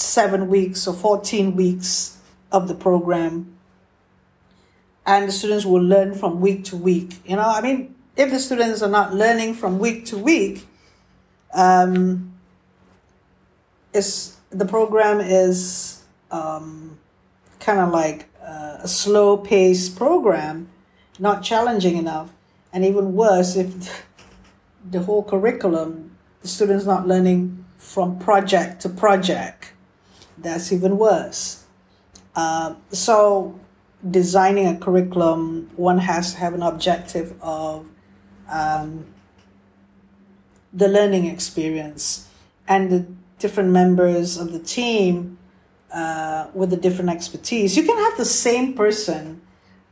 seven 0.02 0.48
weeks 0.48 0.88
or 0.88 0.94
14 0.94 1.56
weeks 1.56 2.18
of 2.52 2.68
the 2.68 2.76
program. 2.76 3.58
And 5.06 5.28
the 5.28 5.32
students 5.32 5.66
will 5.66 5.82
learn 5.82 6.14
from 6.14 6.42
week 6.42 6.66
to 6.66 6.78
week. 6.78 7.20
You 7.26 7.36
know, 7.36 7.48
I 7.48 7.62
mean, 7.62 7.96
if 8.16 8.30
the 8.30 8.40
students 8.40 8.82
are 8.82 8.90
not 8.90 9.14
learning 9.14 9.56
from 9.56 9.80
week 9.80 10.06
to 10.08 10.18
week, 10.18 10.68
um, 11.54 12.34
it's, 13.94 14.38
the 14.50 14.66
program 14.66 15.20
is 15.20 16.04
um, 16.30 17.00
kind 17.60 17.80
of 17.80 17.90
like 17.92 18.28
a 18.42 18.88
slow 18.88 19.38
paced 19.38 19.96
program, 19.96 20.70
not 21.20 21.44
challenging 21.44 21.98
enough. 21.98 22.32
And 22.74 22.86
even 22.86 23.14
worse, 23.14 23.56
if 23.56 24.06
the 24.90 25.02
whole 25.02 25.24
curriculum, 25.24 26.16
the 26.42 26.48
students 26.48 26.86
not 26.86 27.08
learning 27.08 27.66
from 27.78 28.20
project 28.20 28.82
to 28.82 28.90
project 28.90 29.74
that's 30.44 30.72
even 30.72 30.98
worse. 30.98 31.64
Uh, 32.36 32.76
so, 32.92 33.60
designing 34.10 34.68
a 34.68 34.78
curriculum, 34.78 35.70
one 35.76 36.00
has 36.00 36.34
to 36.34 36.40
have 36.40 36.54
an 36.54 36.64
objective 36.64 37.36
of 37.42 37.88
um, 38.50 39.06
the 40.74 40.88
learning 40.88 41.26
experience 41.26 42.28
and 42.68 42.90
the 42.90 43.06
different 43.40 43.70
members 43.70 44.38
of 44.38 44.54
the 44.54 44.60
team 44.60 45.38
uh, 45.94 46.48
with 46.54 46.70
the 46.70 46.78
different 46.78 47.10
expertise. 47.10 47.76
You 47.76 47.84
can 47.84 47.98
have 47.98 48.18
the 48.18 48.26
same 48.26 48.74
person 48.74 49.42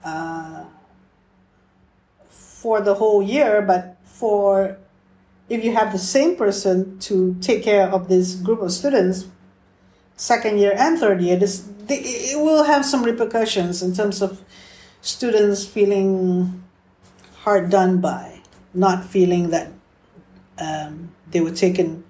uh, 0.03 0.65
for 2.29 2.79
the 2.79 2.95
whole 2.95 3.21
year, 3.21 3.61
but 3.61 3.97
for 4.03 4.77
if 5.49 5.63
you 5.63 5.73
have 5.73 5.91
the 5.91 5.99
same 5.99 6.35
person 6.35 6.99
to 6.99 7.35
take 7.41 7.63
care 7.63 7.89
of 7.89 8.07
this 8.07 8.35
group 8.35 8.61
of 8.61 8.71
students, 8.71 9.27
second 10.19 10.59
year 10.59 10.75
and 10.77 10.99
third 10.99 11.21
year, 11.21 11.37
this 11.37 11.67
it 11.87 12.37
will 12.37 12.63
have 12.65 12.85
some 12.85 13.03
repercussions 13.03 13.81
in 13.81 13.95
terms 13.95 14.21
of 14.21 14.43
students 15.01 15.65
feeling 15.65 16.61
hard 17.41 17.71
done 17.71 17.99
by, 17.99 18.41
not 18.73 19.05
feeling 19.05 19.49
that 19.49 19.71
um, 20.59 21.09
they 21.31 21.39
were 21.39 21.51
taken 21.51 22.03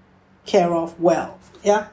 care 0.45 0.73
of 0.73 0.99
well. 0.99 1.39
Yeah. 1.63 1.87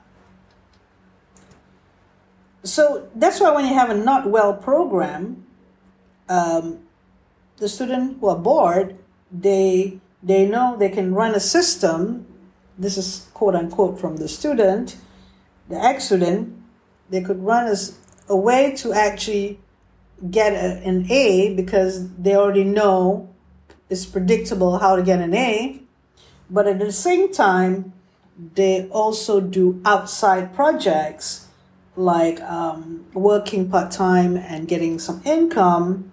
So 2.65 3.09
that's 3.15 3.39
why 3.39 3.53
when 3.53 3.67
you 3.67 3.75
have 3.75 3.91
a 3.91 3.95
not 3.95 4.29
well 4.29 4.55
program, 4.55 5.47
um, 6.29 6.81
the 7.59 7.69
student 7.69 8.19
who 8.21 8.29
are 8.29 8.39
bored, 8.39 8.99
they 9.31 10.01
they 10.23 10.49
know 10.49 10.77
they 10.77 10.89
can 10.89 11.15
run 11.15 11.35
a 11.35 11.41
system. 11.41 12.27
This 12.79 12.97
is 12.97 13.29
quote 13.35 13.55
unquote 13.55 14.01
from 14.01 14.17
the 14.17 14.29
student, 14.29 14.97
the 15.69 15.83
accident. 15.83 16.55
They 17.11 17.21
could 17.21 17.43
run 17.43 17.67
as 17.67 17.99
a 18.29 18.37
way 18.37 18.75
to 18.77 18.93
actually 18.93 19.61
get 20.31 20.53
a, 20.53 20.83
an 20.87 21.11
A 21.11 21.55
because 21.55 22.11
they 22.17 22.35
already 22.35 22.65
know 22.65 23.33
it's 23.89 24.07
predictable 24.07 24.79
how 24.79 24.97
to 24.97 25.03
get 25.03 25.21
an 25.21 25.35
A. 25.35 25.81
But 26.51 26.67
at 26.67 26.79
the 26.79 26.93
same 26.93 27.33
time, 27.33 27.93
they 28.55 28.89
also 28.89 29.41
do 29.41 29.81
outside 29.85 30.55
projects 30.55 31.47
like 31.97 32.41
um, 32.43 33.07
working 33.15 33.71
part 33.71 33.91
time 33.91 34.37
and 34.37 34.69
getting 34.69 34.99
some 34.99 35.23
income 35.25 36.13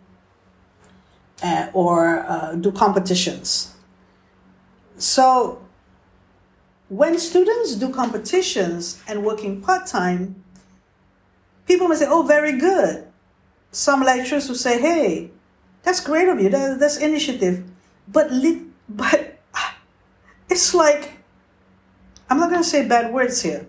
uh, 1.44 1.70
or 1.74 2.20
uh, 2.20 2.56
do 2.56 2.72
competitions. 2.72 3.76
So, 4.98 5.63
when 6.94 7.18
students 7.18 7.74
do 7.74 7.90
competitions 7.92 9.02
and 9.08 9.26
working 9.26 9.62
part 9.62 9.88
time, 9.88 10.44
people 11.66 11.88
may 11.88 11.96
say, 11.96 12.06
Oh, 12.08 12.22
very 12.22 12.58
good. 12.60 13.08
Some 13.72 14.04
lecturers 14.04 14.48
will 14.48 14.56
say, 14.56 14.80
Hey, 14.80 15.32
that's 15.82 16.00
great 16.00 16.28
of 16.28 16.40
you, 16.40 16.50
that, 16.50 16.80
that's 16.80 16.98
initiative. 16.98 17.64
But, 18.08 18.32
li- 18.32 18.68
but 18.90 19.40
it's 20.50 20.74
like, 20.76 21.14
I'm 22.30 22.40
not 22.40 22.52
going 22.52 22.62
to 22.62 22.70
say 22.70 22.88
bad 22.88 23.12
words 23.12 23.42
here, 23.42 23.68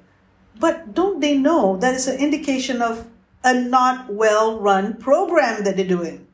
but 0.60 0.94
don't 0.94 1.20
they 1.20 1.36
know 1.36 1.78
that 1.78 1.94
it's 1.94 2.06
an 2.06 2.18
indication 2.18 2.82
of 2.82 3.06
a 3.42 3.54
not 3.54 4.12
well 4.12 4.58
run 4.60 4.98
program 4.98 5.64
that 5.64 5.76
they're 5.76 5.86
doing? 5.86 6.26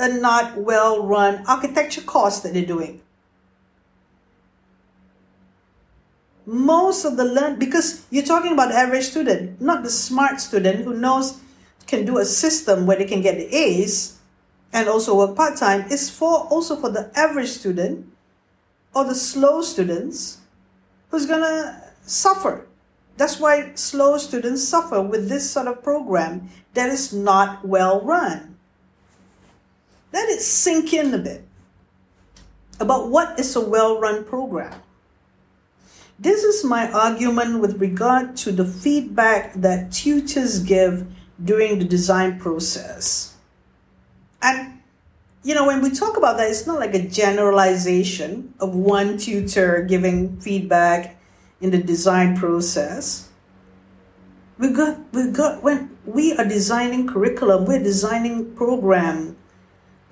A 0.00 0.08
not 0.08 0.56
well 0.56 1.06
run 1.06 1.44
architecture 1.46 2.00
course 2.00 2.40
that 2.40 2.54
they're 2.54 2.66
doing. 2.66 3.02
Most 6.46 7.04
of 7.04 7.16
the 7.16 7.24
learn 7.24 7.58
because 7.58 8.06
you're 8.10 8.24
talking 8.24 8.52
about 8.52 8.72
average 8.72 9.04
student, 9.04 9.60
not 9.60 9.82
the 9.82 9.90
smart 9.90 10.40
student 10.40 10.84
who 10.84 10.94
knows 10.94 11.40
can 11.86 12.04
do 12.04 12.18
a 12.18 12.24
system 12.24 12.86
where 12.86 12.96
they 12.96 13.04
can 13.04 13.20
get 13.20 13.36
the 13.36 13.54
A's 13.54 14.18
and 14.72 14.88
also 14.88 15.16
work 15.16 15.36
part 15.36 15.56
time. 15.56 15.90
is 15.90 16.08
for 16.08 16.46
also 16.46 16.76
for 16.76 16.90
the 16.90 17.10
average 17.14 17.48
student 17.50 18.06
or 18.94 19.04
the 19.04 19.14
slow 19.14 19.60
students 19.62 20.38
who's 21.10 21.26
gonna 21.26 21.92
suffer. 22.06 22.66
That's 23.16 23.38
why 23.38 23.72
slow 23.74 24.16
students 24.16 24.66
suffer 24.66 25.02
with 25.02 25.28
this 25.28 25.50
sort 25.50 25.66
of 25.66 25.82
program 25.82 26.48
that 26.74 26.88
is 26.88 27.12
not 27.12 27.66
well 27.66 28.00
run. 28.00 28.56
Let 30.12 30.28
it 30.28 30.40
sink 30.40 30.92
in 30.92 31.12
a 31.12 31.18
bit 31.18 31.44
about 32.78 33.10
what 33.10 33.38
is 33.38 33.54
a 33.54 33.60
well 33.60 34.00
run 34.00 34.24
program. 34.24 34.74
This 36.20 36.44
is 36.44 36.62
my 36.66 36.92
argument 36.92 37.60
with 37.60 37.80
regard 37.80 38.36
to 38.44 38.52
the 38.52 38.66
feedback 38.66 39.54
that 39.54 39.90
tutors 39.90 40.58
give 40.58 41.06
during 41.42 41.78
the 41.78 41.86
design 41.86 42.38
process. 42.38 43.36
And 44.42 44.82
you 45.42 45.54
know, 45.54 45.66
when 45.66 45.80
we 45.80 45.88
talk 45.88 46.18
about 46.18 46.36
that, 46.36 46.50
it's 46.50 46.66
not 46.66 46.78
like 46.78 46.94
a 46.94 47.08
generalization 47.08 48.52
of 48.60 48.74
one 48.74 49.16
tutor 49.16 49.82
giving 49.88 50.38
feedback 50.40 51.18
in 51.62 51.70
the 51.70 51.78
design 51.78 52.36
process. 52.36 53.30
We 54.58 54.68
got, 54.68 54.98
we 55.14 55.30
got, 55.30 55.62
when 55.62 55.96
we 56.04 56.36
are 56.36 56.44
designing 56.44 57.06
curriculum, 57.06 57.64
we're 57.64 57.82
designing 57.82 58.54
program, 58.54 59.38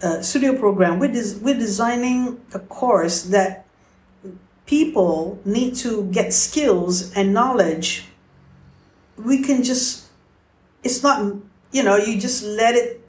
uh, 0.02 0.22
studio 0.22 0.56
program, 0.56 0.98
we're, 0.98 1.12
des- 1.12 1.36
we're 1.42 1.58
designing 1.58 2.40
a 2.54 2.60
course 2.60 3.24
that 3.24 3.67
people 4.68 5.40
need 5.44 5.74
to 5.74 6.04
get 6.12 6.32
skills 6.32 7.12
and 7.16 7.32
knowledge. 7.32 8.04
We 9.16 9.42
can 9.42 9.64
just, 9.64 10.06
it's 10.84 11.02
not, 11.02 11.34
you 11.72 11.82
know, 11.82 11.96
you 11.96 12.20
just 12.20 12.44
let 12.44 12.76
it 12.76 13.00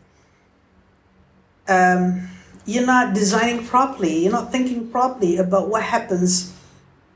um, 1.67 2.27
you're 2.65 2.85
not 2.85 3.13
designing 3.13 3.65
properly, 3.65 4.23
you're 4.23 4.31
not 4.31 4.51
thinking 4.51 4.89
properly 4.89 5.37
about 5.37 5.69
what 5.69 5.83
happens 5.83 6.53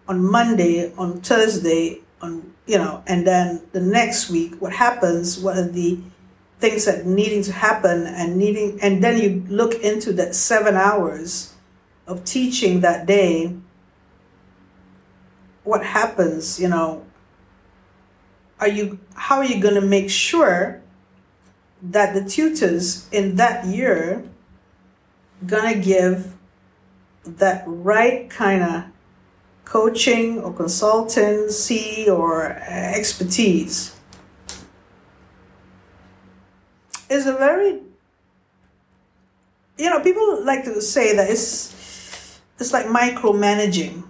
on 0.08 0.24
Monday, 0.24 0.94
on 0.96 1.22
Thursday, 1.22 2.02
on 2.22 2.54
you 2.66 2.78
know, 2.78 3.04
and 3.08 3.26
then 3.26 3.62
the 3.72 3.82
next 3.82 4.30
week, 4.30 4.62
what 4.62 4.72
happens, 4.72 5.40
what 5.40 5.58
are 5.58 5.68
the 5.68 6.00
things 6.60 6.86
that 6.86 7.06
needing 7.06 7.44
to 7.44 7.52
happen 7.52 8.06
and 8.06 8.38
needing 8.38 8.80
and 8.82 9.04
then 9.04 9.22
you 9.22 9.44
look 9.50 9.74
into 9.84 10.14
that 10.14 10.34
seven 10.36 10.76
hours 10.76 11.54
of 12.08 12.24
teaching 12.24 12.82
that 12.82 13.06
day 13.06 13.54
what 15.64 15.86
happens 15.86 16.60
you 16.60 16.68
know 16.68 17.06
are 18.60 18.70
you 18.70 18.98
how 19.16 19.38
are 19.38 19.46
you 19.46 19.60
going 19.60 19.76
to 19.76 19.82
make 19.82 20.10
sure 20.10 20.82
that 21.82 22.14
the 22.14 22.24
tutors 22.24 23.10
in 23.12 23.36
that 23.36 23.66
year 23.66 24.24
gonna 25.46 25.76
give 25.76 26.34
that 27.26 27.64
right 27.68 28.30
kind 28.30 28.64
of 28.64 28.86
coaching 29.66 30.40
or 30.40 30.54
consultancy 30.54 32.08
or 32.08 32.52
expertise? 32.68 33.94
Is 37.10 37.28
a 37.28 37.34
very 37.34 37.82
you 39.78 39.90
know 39.90 40.00
people 40.00 40.44
like 40.46 40.64
to 40.64 40.82
say 40.82 41.16
that 41.18 41.30
it's 41.30 42.40
it's 42.60 42.72
like 42.72 42.86
micromanaging 42.86 44.04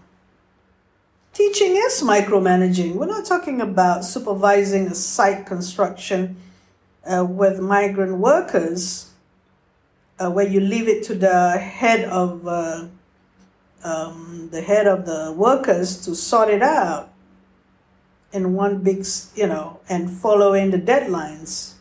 teaching 1.34 1.76
is 1.76 2.02
micromanaging 2.02 2.94
we're 2.94 3.06
not 3.06 3.26
talking 3.26 3.60
about 3.60 4.06
supervising 4.06 4.88
a 4.88 4.96
site 4.96 5.46
construction 5.46 6.36
uh, 7.06 7.26
with 7.26 7.60
migrant 7.60 8.18
workers 8.18 9.12
uh, 10.20 10.30
where 10.30 10.48
you 10.48 10.60
leave 10.60 10.88
it 10.88 11.04
to 11.04 11.16
the 11.16 11.58
head 11.58 12.06
of 12.06 12.48
uh, 12.48 12.86
um, 13.84 14.50
the 14.52 14.62
head 14.62 14.88
of 14.88 15.06
the 15.06 15.34
workers 15.36 16.06
to 16.06 16.16
sort 16.16 16.50
it 16.50 16.62
out 16.62 17.10
in 18.32 18.54
one 18.54 18.80
big, 18.80 19.06
you 19.36 19.48
know, 19.48 19.80
and 19.90 20.10
following 20.10 20.72
the 20.72 20.78
deadlines. 20.78 21.74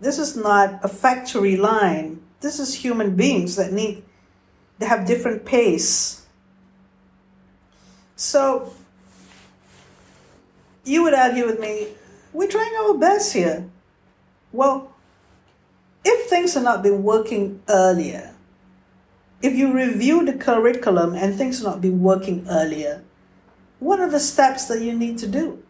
This 0.00 0.18
is 0.18 0.36
not 0.36 0.80
a 0.82 0.88
factory 0.88 1.56
line. 1.56 2.22
This 2.40 2.58
is 2.58 2.74
human 2.74 3.16
beings 3.16 3.56
that 3.56 3.72
need, 3.72 4.02
they 4.78 4.86
have 4.86 5.06
different 5.06 5.44
pace. 5.44 6.26
So, 8.18 8.74
you 10.84 11.04
would 11.04 11.14
argue 11.14 11.46
with 11.46 11.60
me, 11.60 11.86
we're 12.32 12.48
trying 12.48 12.74
our 12.80 12.94
best 12.94 13.32
here. 13.32 13.70
Well, 14.52 14.92
if 16.04 16.28
things 16.28 16.54
have 16.54 16.64
not 16.64 16.82
been 16.82 17.04
working 17.04 17.62
earlier, 17.68 18.34
if 19.40 19.54
you 19.54 19.72
review 19.72 20.26
the 20.26 20.32
curriculum 20.32 21.14
and 21.14 21.36
things 21.36 21.58
have 21.58 21.66
not 21.66 21.80
been 21.80 22.02
working 22.02 22.44
earlier, 22.50 23.04
what 23.78 24.00
are 24.00 24.10
the 24.10 24.18
steps 24.18 24.64
that 24.64 24.82
you 24.82 24.98
need 24.98 25.18
to 25.18 25.28
do? 25.28 25.62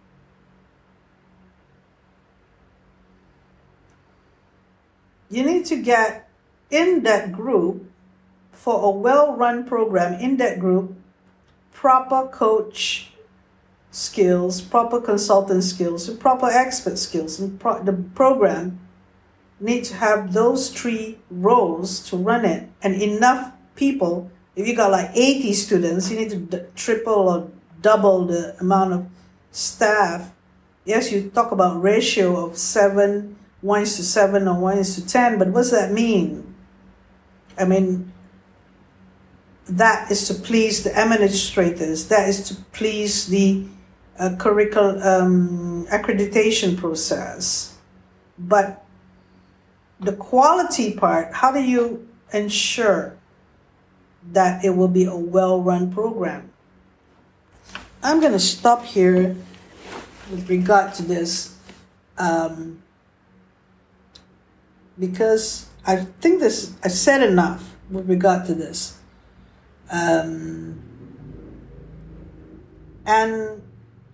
You 5.28 5.42
need 5.42 5.66
to 5.66 5.76
get 5.76 6.30
in 6.70 7.02
that 7.02 7.30
group 7.30 7.90
for 8.52 8.82
a 8.84 8.90
well 8.90 9.36
run 9.36 9.64
program 9.64 10.14
in 10.14 10.38
that 10.38 10.58
group 10.58 10.97
proper 11.78 12.26
coach 12.26 13.12
skills, 13.92 14.60
proper 14.60 15.00
consultant 15.00 15.62
skills, 15.62 16.08
and 16.08 16.18
proper 16.18 16.46
expert 16.46 16.98
skills, 16.98 17.38
and 17.38 17.60
pro- 17.60 17.80
the 17.84 17.92
program 17.92 18.80
need 19.60 19.84
to 19.84 19.94
have 19.94 20.32
those 20.32 20.70
three 20.70 21.16
roles 21.30 22.00
to 22.10 22.16
run 22.16 22.44
it. 22.44 22.68
And 22.82 23.00
enough 23.00 23.52
people 23.76 24.28
if 24.56 24.66
you 24.66 24.74
got 24.74 24.90
like 24.90 25.10
80 25.14 25.52
students 25.52 26.10
you 26.10 26.18
need 26.18 26.30
to 26.30 26.36
d- 26.36 26.66
triple 26.74 27.28
or 27.30 27.48
double 27.80 28.26
the 28.26 28.58
amount 28.58 28.92
of 28.92 29.06
staff. 29.52 30.32
Yes 30.84 31.12
you 31.12 31.30
talk 31.30 31.52
about 31.52 31.80
ratio 31.80 32.44
of 32.44 32.58
7 32.58 33.36
1 33.60 33.82
is 33.82 33.96
to 33.96 34.02
7 34.02 34.48
or 34.48 34.58
1 34.58 34.78
is 34.78 34.96
to 34.96 35.06
10 35.06 35.38
but 35.38 35.48
what 35.48 35.60
does 35.60 35.70
that 35.70 35.92
mean? 35.92 36.54
I 37.56 37.66
mean 37.66 38.12
that 39.68 40.10
is 40.10 40.26
to 40.28 40.34
please 40.34 40.82
the 40.82 40.96
administrators, 40.96 42.08
that 42.08 42.28
is 42.28 42.48
to 42.48 42.54
please 42.72 43.26
the 43.26 43.66
uh, 44.18 44.34
curriculum 44.38 45.02
um, 45.02 45.86
accreditation 45.86 46.76
process. 46.76 47.76
But 48.38 48.84
the 50.00 50.12
quality 50.12 50.94
part, 50.94 51.34
how 51.34 51.52
do 51.52 51.60
you 51.60 52.08
ensure 52.32 53.16
that 54.32 54.64
it 54.64 54.70
will 54.70 54.88
be 54.88 55.04
a 55.04 55.16
well 55.16 55.60
run 55.60 55.92
program? 55.92 56.50
I'm 58.02 58.20
going 58.20 58.32
to 58.32 58.40
stop 58.40 58.84
here 58.84 59.36
with 60.30 60.48
regard 60.48 60.94
to 60.94 61.02
this 61.02 61.56
um, 62.16 62.82
because 64.98 65.66
I 65.84 65.96
think 65.96 66.40
this, 66.40 66.74
I 66.84 66.88
said 66.88 67.22
enough 67.22 67.74
with 67.90 68.08
regard 68.08 68.46
to 68.46 68.54
this. 68.54 68.97
Um, 69.90 70.82
and 73.06 73.62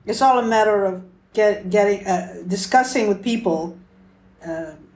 it's 0.07 0.23
all 0.23 0.39
a 0.39 0.47
matter 0.47 0.85
of 0.85 1.05
get, 1.33 1.71
getting 1.71 2.07
uh, 2.07 2.43
discussing 2.47 3.09
with 3.09 3.23
people 3.23 3.79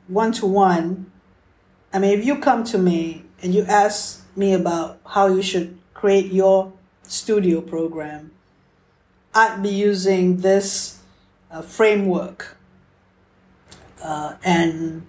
one 0.09 0.33
to 0.33 0.47
one. 0.47 1.11
I 1.93 1.99
mean, 1.99 2.19
if 2.19 2.25
you 2.25 2.39
come 2.39 2.65
to 2.65 2.79
me 2.79 3.25
and 3.43 3.55
you 3.55 3.63
ask 3.65 4.27
me 4.37 4.55
about 4.55 5.01
how 5.07 5.29
you 5.29 5.43
should 5.43 5.79
create 5.95 6.33
your 6.33 6.73
studio 7.03 7.61
program, 7.61 8.33
I'd 9.35 9.63
be 9.63 9.69
using 9.69 10.39
this 10.39 11.01
uh, 11.51 11.63
framework 11.63 12.57
uh, 14.03 14.35
and 14.43 15.07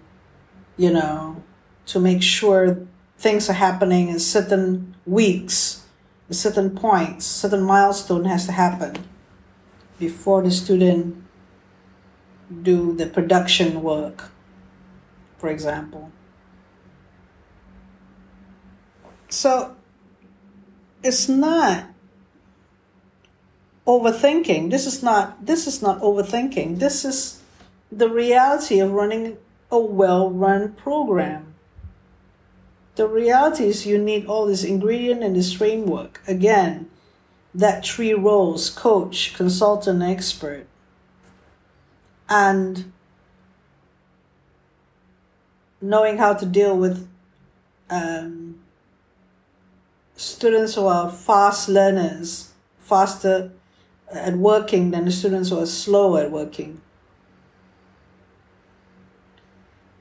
you 0.77 0.91
know 0.91 1.43
to 1.85 1.99
make 1.99 2.21
sure 2.21 2.87
things 3.19 3.49
are 3.49 3.53
happening 3.53 4.07
in 4.07 4.17
certain 4.17 4.95
weeks, 5.05 5.85
certain 6.31 6.71
points, 6.75 7.25
certain 7.25 7.61
milestone 7.61 8.23
has 8.25 8.45
to 8.45 8.53
happen 8.53 8.95
before 9.99 10.41
the 10.41 10.49
student 10.49 11.21
do 12.63 12.95
the 12.95 13.05
production 13.05 13.83
work, 13.83 14.31
for 15.37 15.49
example. 15.49 16.11
So 19.27 19.75
it's 21.03 21.27
not 21.27 21.89
overthinking. 23.85 24.71
This 24.71 24.87
is 24.87 25.03
not 25.03 25.45
this 25.45 25.67
is 25.67 25.81
not 25.81 25.99
overthinking. 26.01 26.79
This 26.79 27.03
is 27.03 27.41
the 27.91 28.09
reality 28.09 28.79
of 28.79 28.91
running 28.91 29.37
a 29.71 29.79
well-run 29.79 30.73
program. 30.73 31.48
The 32.95 33.07
reality 33.07 33.65
is 33.65 33.85
you 33.85 33.97
need 33.97 34.25
all 34.25 34.45
this 34.45 34.63
ingredient 34.63 35.23
and 35.23 35.35
this 35.35 35.53
framework. 35.53 36.21
Again, 36.27 36.89
that 37.53 37.85
three 37.85 38.13
roles 38.13 38.69
coach, 38.69 39.33
consultant, 39.33 40.03
expert. 40.03 40.67
And 42.27 42.91
knowing 45.81 46.17
how 46.17 46.33
to 46.33 46.45
deal 46.45 46.77
with 46.77 47.07
um, 47.89 48.59
students 50.15 50.75
who 50.75 50.85
are 50.85 51.09
fast 51.09 51.69
learners, 51.69 52.51
faster 52.79 53.51
at 54.11 54.35
working 54.35 54.91
than 54.91 55.05
the 55.05 55.11
students 55.11 55.49
who 55.49 55.59
are 55.59 55.65
slow 55.65 56.17
at 56.17 56.31
working. 56.31 56.81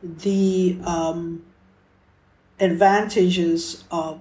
The 0.02 0.78
um, 0.84 1.44
advantages 2.60 3.84
of 3.90 4.20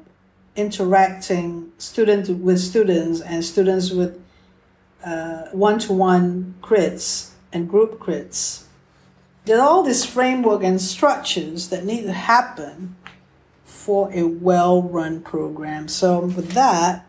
interacting 0.56 1.72
student 1.78 2.30
with 2.30 2.60
students 2.60 3.22
and 3.22 3.44
students 3.44 3.92
with 3.92 4.20
one 5.52 5.80
to 5.80 5.94
one 5.94 6.56
crits 6.62 7.32
and 7.54 7.70
group 7.70 8.00
crits. 8.00 8.64
There 9.46 9.60
are 9.60 9.68
all 9.68 9.84
these 9.84 10.06
framework 10.06 10.64
and 10.64 10.82
structures 10.82 11.70
that 11.70 11.86
need 11.86 12.04
to 12.04 12.14
happen 12.14 12.96
for 13.64 14.12
a 14.14 14.24
well 14.24 14.82
run 14.82 15.22
program. 15.22 15.88
So, 15.88 16.20
with 16.20 16.52
that, 16.52 17.08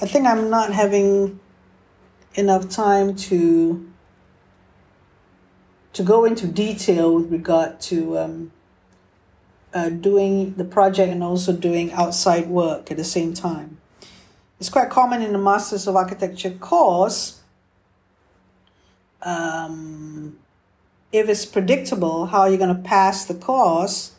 I 0.00 0.06
think 0.06 0.26
I'm 0.26 0.48
not 0.48 0.72
having 0.72 1.40
enough 2.34 2.68
time 2.68 3.16
to 3.16 3.90
to 5.94 6.02
go 6.02 6.24
into 6.24 6.46
detail 6.46 7.14
with 7.14 7.32
regard 7.32 7.80
to 7.80 8.18
um, 8.18 8.52
uh, 9.76 9.90
doing 9.90 10.54
the 10.54 10.64
project 10.64 11.12
and 11.12 11.22
also 11.22 11.52
doing 11.52 11.92
outside 11.92 12.48
work 12.48 12.90
at 12.90 12.96
the 12.96 13.04
same 13.04 13.34
time. 13.34 13.76
It's 14.58 14.70
quite 14.70 14.88
common 14.88 15.20
in 15.20 15.32
the 15.32 15.38
Masters 15.38 15.86
of 15.86 15.96
Architecture 15.96 16.52
course. 16.52 17.42
Um, 19.20 20.38
if 21.12 21.28
it's 21.28 21.44
predictable 21.44 22.24
how 22.26 22.46
you're 22.46 22.56
going 22.56 22.74
to 22.74 22.88
pass 22.88 23.26
the 23.26 23.34
course, 23.34 24.12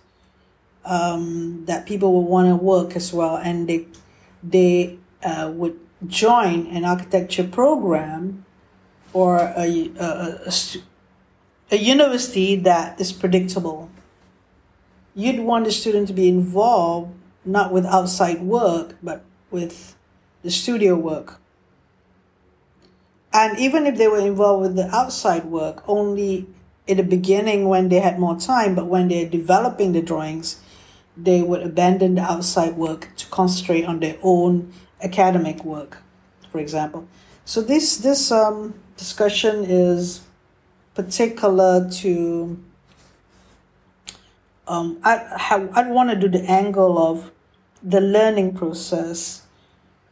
um, 0.86 1.66
that 1.66 1.88
people 1.88 2.14
will 2.14 2.28
want 2.28 2.48
to 2.50 2.56
work 2.56 2.96
as 2.96 3.12
well, 3.12 3.36
and 3.38 3.68
they 3.68 3.88
they 4.44 5.00
uh, 5.24 5.52
would 5.54 5.80
join 6.06 6.68
an 6.68 6.86
architecture 6.86 7.44
program 7.44 8.46
or 9.12 9.38
a, 9.38 9.92
a, 10.00 10.06
a, 10.46 10.54
a 11.72 11.78
university 11.78 12.56
that 12.56 13.02
is 13.02 13.12
predictable 13.12 13.90
you'd 15.18 15.40
want 15.40 15.66
the 15.66 15.72
student 15.72 16.08
to 16.08 16.14
be 16.14 16.30
involved 16.30 17.12
not 17.44 17.74
with 17.74 17.86
outside 17.88 18.40
work 18.42 18.96
but 19.02 19.26
with 19.50 19.96
the 20.44 20.52
studio 20.52 20.96
work. 20.96 21.40
And 23.34 23.58
even 23.58 23.88
if 23.88 23.98
they 23.98 24.08
were 24.08 24.20
involved 24.20 24.62
with 24.62 24.76
the 24.76 24.88
outside 24.96 25.46
work 25.46 25.84
only 25.88 26.48
in 26.86 26.98
the 26.98 27.04
beginning 27.04 27.68
when 27.68 27.90
they 27.90 28.00
had 28.00 28.20
more 28.20 28.40
time 28.40 28.76
but 28.76 28.86
when 28.86 29.08
they're 29.08 29.28
developing 29.28 29.94
the 29.94 30.02
drawings 30.02 30.62
they 31.18 31.42
would 31.42 31.64
abandon 31.64 32.14
the 32.16 32.22
outside 32.22 32.78
work 32.78 33.10
to 33.18 33.26
concentrate 33.28 33.86
on 33.86 34.00
their 34.00 34.18
own 34.22 34.72
academic 35.02 35.66
work 35.66 35.98
for 36.52 36.60
example. 36.60 37.08
So 37.44 37.62
this 37.62 37.98
this 37.98 38.32
um, 38.32 38.76
discussion 38.98 39.64
is 39.64 40.22
particular 40.94 41.90
to 42.02 42.60
um, 44.68 45.00
I 45.04 45.70
I'd 45.74 45.90
want 45.90 46.10
to 46.10 46.16
do 46.16 46.28
the 46.28 46.44
angle 46.44 46.98
of 47.00 47.32
the 47.82 48.02
learning 48.02 48.56
process 48.56 49.44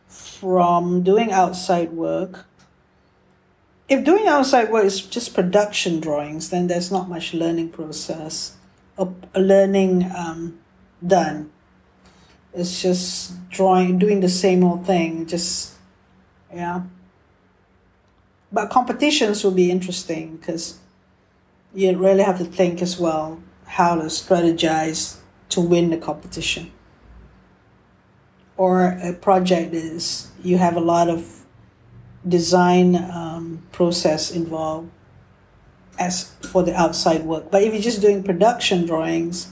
from 0.08 1.04
doing 1.04 1.32
outside 1.32 1.92
work. 1.92 2.46
If 3.88 4.04
doing 4.04 4.28
outside 4.28 4.72
work 4.72 4.86
is 4.86 5.02
just 5.02 5.34
production 5.34 6.00
drawings, 6.00 6.50
then 6.50 6.68
there's 6.68 6.92
not 6.92 7.10
much 7.10 7.34
learning 7.34 7.70
process 7.70 8.56
or 8.98 9.14
learning 9.36 10.10
um, 10.16 10.60
done. 11.06 11.52
It's 12.54 12.82
just 12.82 13.50
drawing, 13.50 14.00
doing 14.00 14.22
the 14.22 14.30
same 14.30 14.64
old 14.64 14.86
thing, 14.86 15.28
just, 15.28 15.74
yeah. 16.54 16.84
But 18.52 18.70
competitions 18.70 19.44
will 19.44 19.52
be 19.52 19.70
interesting 19.70 20.38
because 20.38 20.80
you 21.74 21.98
really 21.98 22.24
have 22.24 22.38
to 22.38 22.46
think 22.46 22.82
as 22.82 22.98
well 22.98 23.42
how 23.66 23.96
to 23.96 24.04
strategize 24.04 25.18
to 25.50 25.62
win 25.62 25.90
the 25.90 25.98
competition. 25.98 26.72
Or 28.58 28.98
a 29.02 29.14
project 29.14 29.74
is 29.74 30.32
you 30.44 30.58
have 30.58 30.76
a 30.76 30.82
lot 30.82 31.10
of 31.10 31.46
design 32.28 32.96
um, 32.96 33.64
process 33.72 34.32
involved 34.32 34.90
as 36.00 36.32
for 36.52 36.64
the 36.64 36.74
outside 36.76 37.24
work. 37.24 37.52
But 37.52 37.64
if 37.64 37.74
you're 37.74 37.82
just 37.82 38.02
doing 38.02 38.24
production 38.24 38.86
drawings 38.86 39.52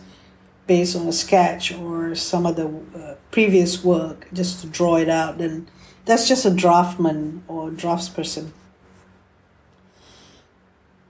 based 0.67 0.95
on 0.95 1.07
a 1.07 1.13
sketch 1.13 1.73
or 1.73 2.15
some 2.15 2.45
of 2.45 2.55
the 2.55 2.67
uh, 2.67 3.15
previous 3.31 3.83
work 3.83 4.27
just 4.33 4.61
to 4.61 4.67
draw 4.67 4.95
it 4.95 5.09
out, 5.09 5.37
then 5.37 5.67
that's 6.05 6.27
just 6.27 6.45
a 6.45 6.49
draftman 6.49 7.41
or 7.47 7.69
draftsperson. 7.69 8.51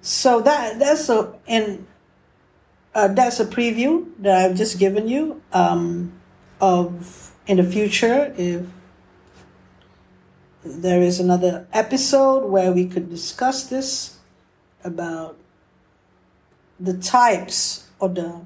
So 0.01 0.41
that 0.41 0.79
that's 0.79 1.07
a 1.09 1.33
in 1.47 1.87
uh, 2.95 3.07
that's 3.07 3.39
a 3.39 3.45
preview 3.45 4.07
that 4.19 4.45
I've 4.45 4.55
just 4.55 4.79
given 4.79 5.07
you 5.07 5.41
um, 5.51 6.13
of 6.61 7.31
in 7.47 7.57
the 7.57 7.63
future 7.63 8.33
if 8.37 8.65
there 10.63 11.01
is 11.01 11.19
another 11.19 11.67
episode 11.73 12.47
where 12.47 12.71
we 12.71 12.87
could 12.87 13.09
discuss 13.09 13.65
this 13.65 14.17
about 14.83 15.37
the 16.79 16.93
types 16.93 17.89
of 17.99 18.15
the 18.15 18.41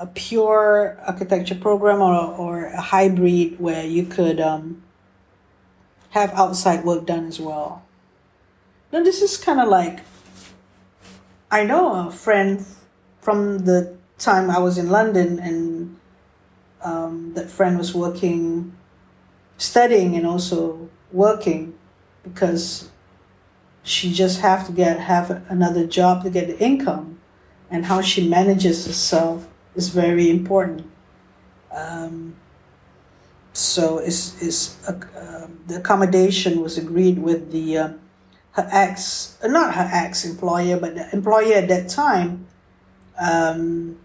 a 0.00 0.06
pure 0.06 0.96
architecture 1.04 1.56
program 1.56 2.00
or, 2.00 2.14
or 2.14 2.66
a 2.66 2.80
hybrid 2.80 3.58
where 3.58 3.84
you 3.84 4.04
could 4.04 4.40
um, 4.40 4.80
have 6.10 6.32
outside 6.34 6.84
work 6.84 7.04
done 7.04 7.26
as 7.26 7.40
well. 7.40 7.84
Now 8.92 9.02
this 9.02 9.20
is 9.20 9.36
kind 9.36 9.58
of 9.58 9.68
like 9.68 10.00
I 11.50 11.64
know 11.64 12.06
a 12.06 12.12
friend 12.12 12.64
from 13.28 13.66
the 13.66 13.94
time 14.16 14.48
I 14.48 14.58
was 14.58 14.78
in 14.78 14.88
London 14.88 15.38
and 15.38 15.98
um, 16.80 17.34
that 17.34 17.50
friend 17.50 17.76
was 17.76 17.94
working 17.94 18.74
studying 19.58 20.16
and 20.16 20.26
also 20.26 20.88
working 21.12 21.74
because 22.22 22.88
she 23.82 24.14
just 24.14 24.40
have 24.40 24.64
to 24.64 24.72
get 24.72 24.98
have 24.98 25.44
another 25.50 25.86
job 25.86 26.22
to 26.22 26.30
get 26.30 26.46
the 26.46 26.58
income 26.58 27.20
and 27.70 27.84
how 27.84 28.00
she 28.00 28.26
manages 28.26 28.86
herself 28.86 29.46
is 29.74 29.90
very 29.90 30.30
important. 30.30 30.90
Um, 31.70 32.34
so 33.52 33.98
is 33.98 34.40
is 34.40 34.78
uh, 34.88 34.92
um, 35.20 35.60
the 35.66 35.76
accommodation 35.76 36.62
was 36.62 36.78
agreed 36.78 37.18
with 37.18 37.52
the 37.52 37.76
uh, 37.76 37.88
her 38.52 38.66
ex 38.72 39.36
uh, 39.42 39.48
not 39.48 39.74
her 39.74 39.90
ex 39.92 40.24
employer 40.24 40.80
but 40.80 40.94
the 40.94 41.06
employer 41.12 41.56
at 41.56 41.68
that 41.68 41.90
time 41.90 42.48
um, 43.18 43.98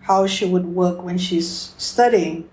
how 0.00 0.26
she 0.26 0.46
would 0.46 0.66
work 0.66 1.02
when 1.02 1.18
she's 1.18 1.74
studying. 1.78 2.48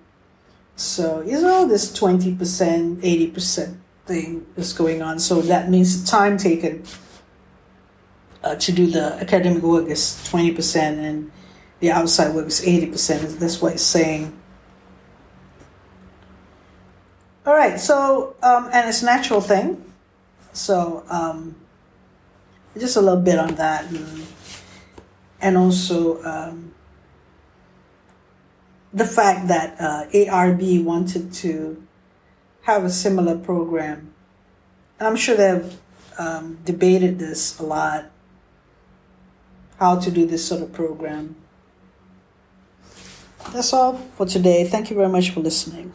So 0.75 1.21
you 1.21 1.41
know 1.41 1.67
this 1.67 1.91
20% 1.97 2.37
80% 2.37 3.77
thing 4.05 4.45
is 4.55 4.73
going 4.73 5.01
on. 5.01 5.19
So 5.19 5.41
that 5.41 5.69
means 5.69 6.01
the 6.01 6.07
time 6.07 6.37
taken 6.37 6.83
uh, 8.43 8.55
to 8.55 8.71
do 8.71 8.87
the 8.87 9.15
academic 9.15 9.63
work 9.63 9.87
is 9.87 10.19
20% 10.29 10.75
and 10.75 11.31
the 11.79 11.91
outside 11.91 12.33
work 12.35 12.47
is 12.47 12.61
80% 12.61 13.39
that's 13.39 13.61
what 13.61 13.73
it's 13.73 13.83
saying. 13.83 14.37
All 17.45 17.53
right, 17.53 17.79
so 17.79 18.35
um, 18.41 18.69
and 18.73 18.89
it's 18.89 19.03
natural 19.03 19.39
thing. 19.39 19.93
So 20.53 21.03
um, 21.09 21.55
just 22.75 22.97
a 22.97 23.01
little 23.01 23.21
bit 23.21 23.37
on 23.37 23.53
that, 23.55 23.85
and, 23.85 24.25
and 25.45 25.57
also 25.57 26.23
um, 26.23 26.73
the 28.91 29.05
fact 29.05 29.47
that 29.47 29.79
uh, 29.79 30.07
ARB 30.11 30.83
wanted 30.83 31.31
to 31.33 31.85
have 32.63 32.83
a 32.83 32.89
similar 32.89 33.37
program. 33.37 34.11
And 34.97 35.07
I'm 35.07 35.15
sure 35.15 35.37
they've 35.37 35.77
um, 36.17 36.57
debated 36.65 37.19
this 37.19 37.59
a 37.59 37.63
lot. 37.63 38.05
How 39.77 39.99
to 39.99 40.09
do 40.09 40.25
this 40.25 40.47
sort 40.47 40.63
of 40.63 40.73
program. 40.73 41.35
That's 43.53 43.71
all 43.71 43.97
for 44.17 44.25
today. 44.25 44.63
Thank 44.67 44.89
you 44.89 44.95
very 44.95 45.09
much 45.09 45.29
for 45.29 45.41
listening. 45.41 45.93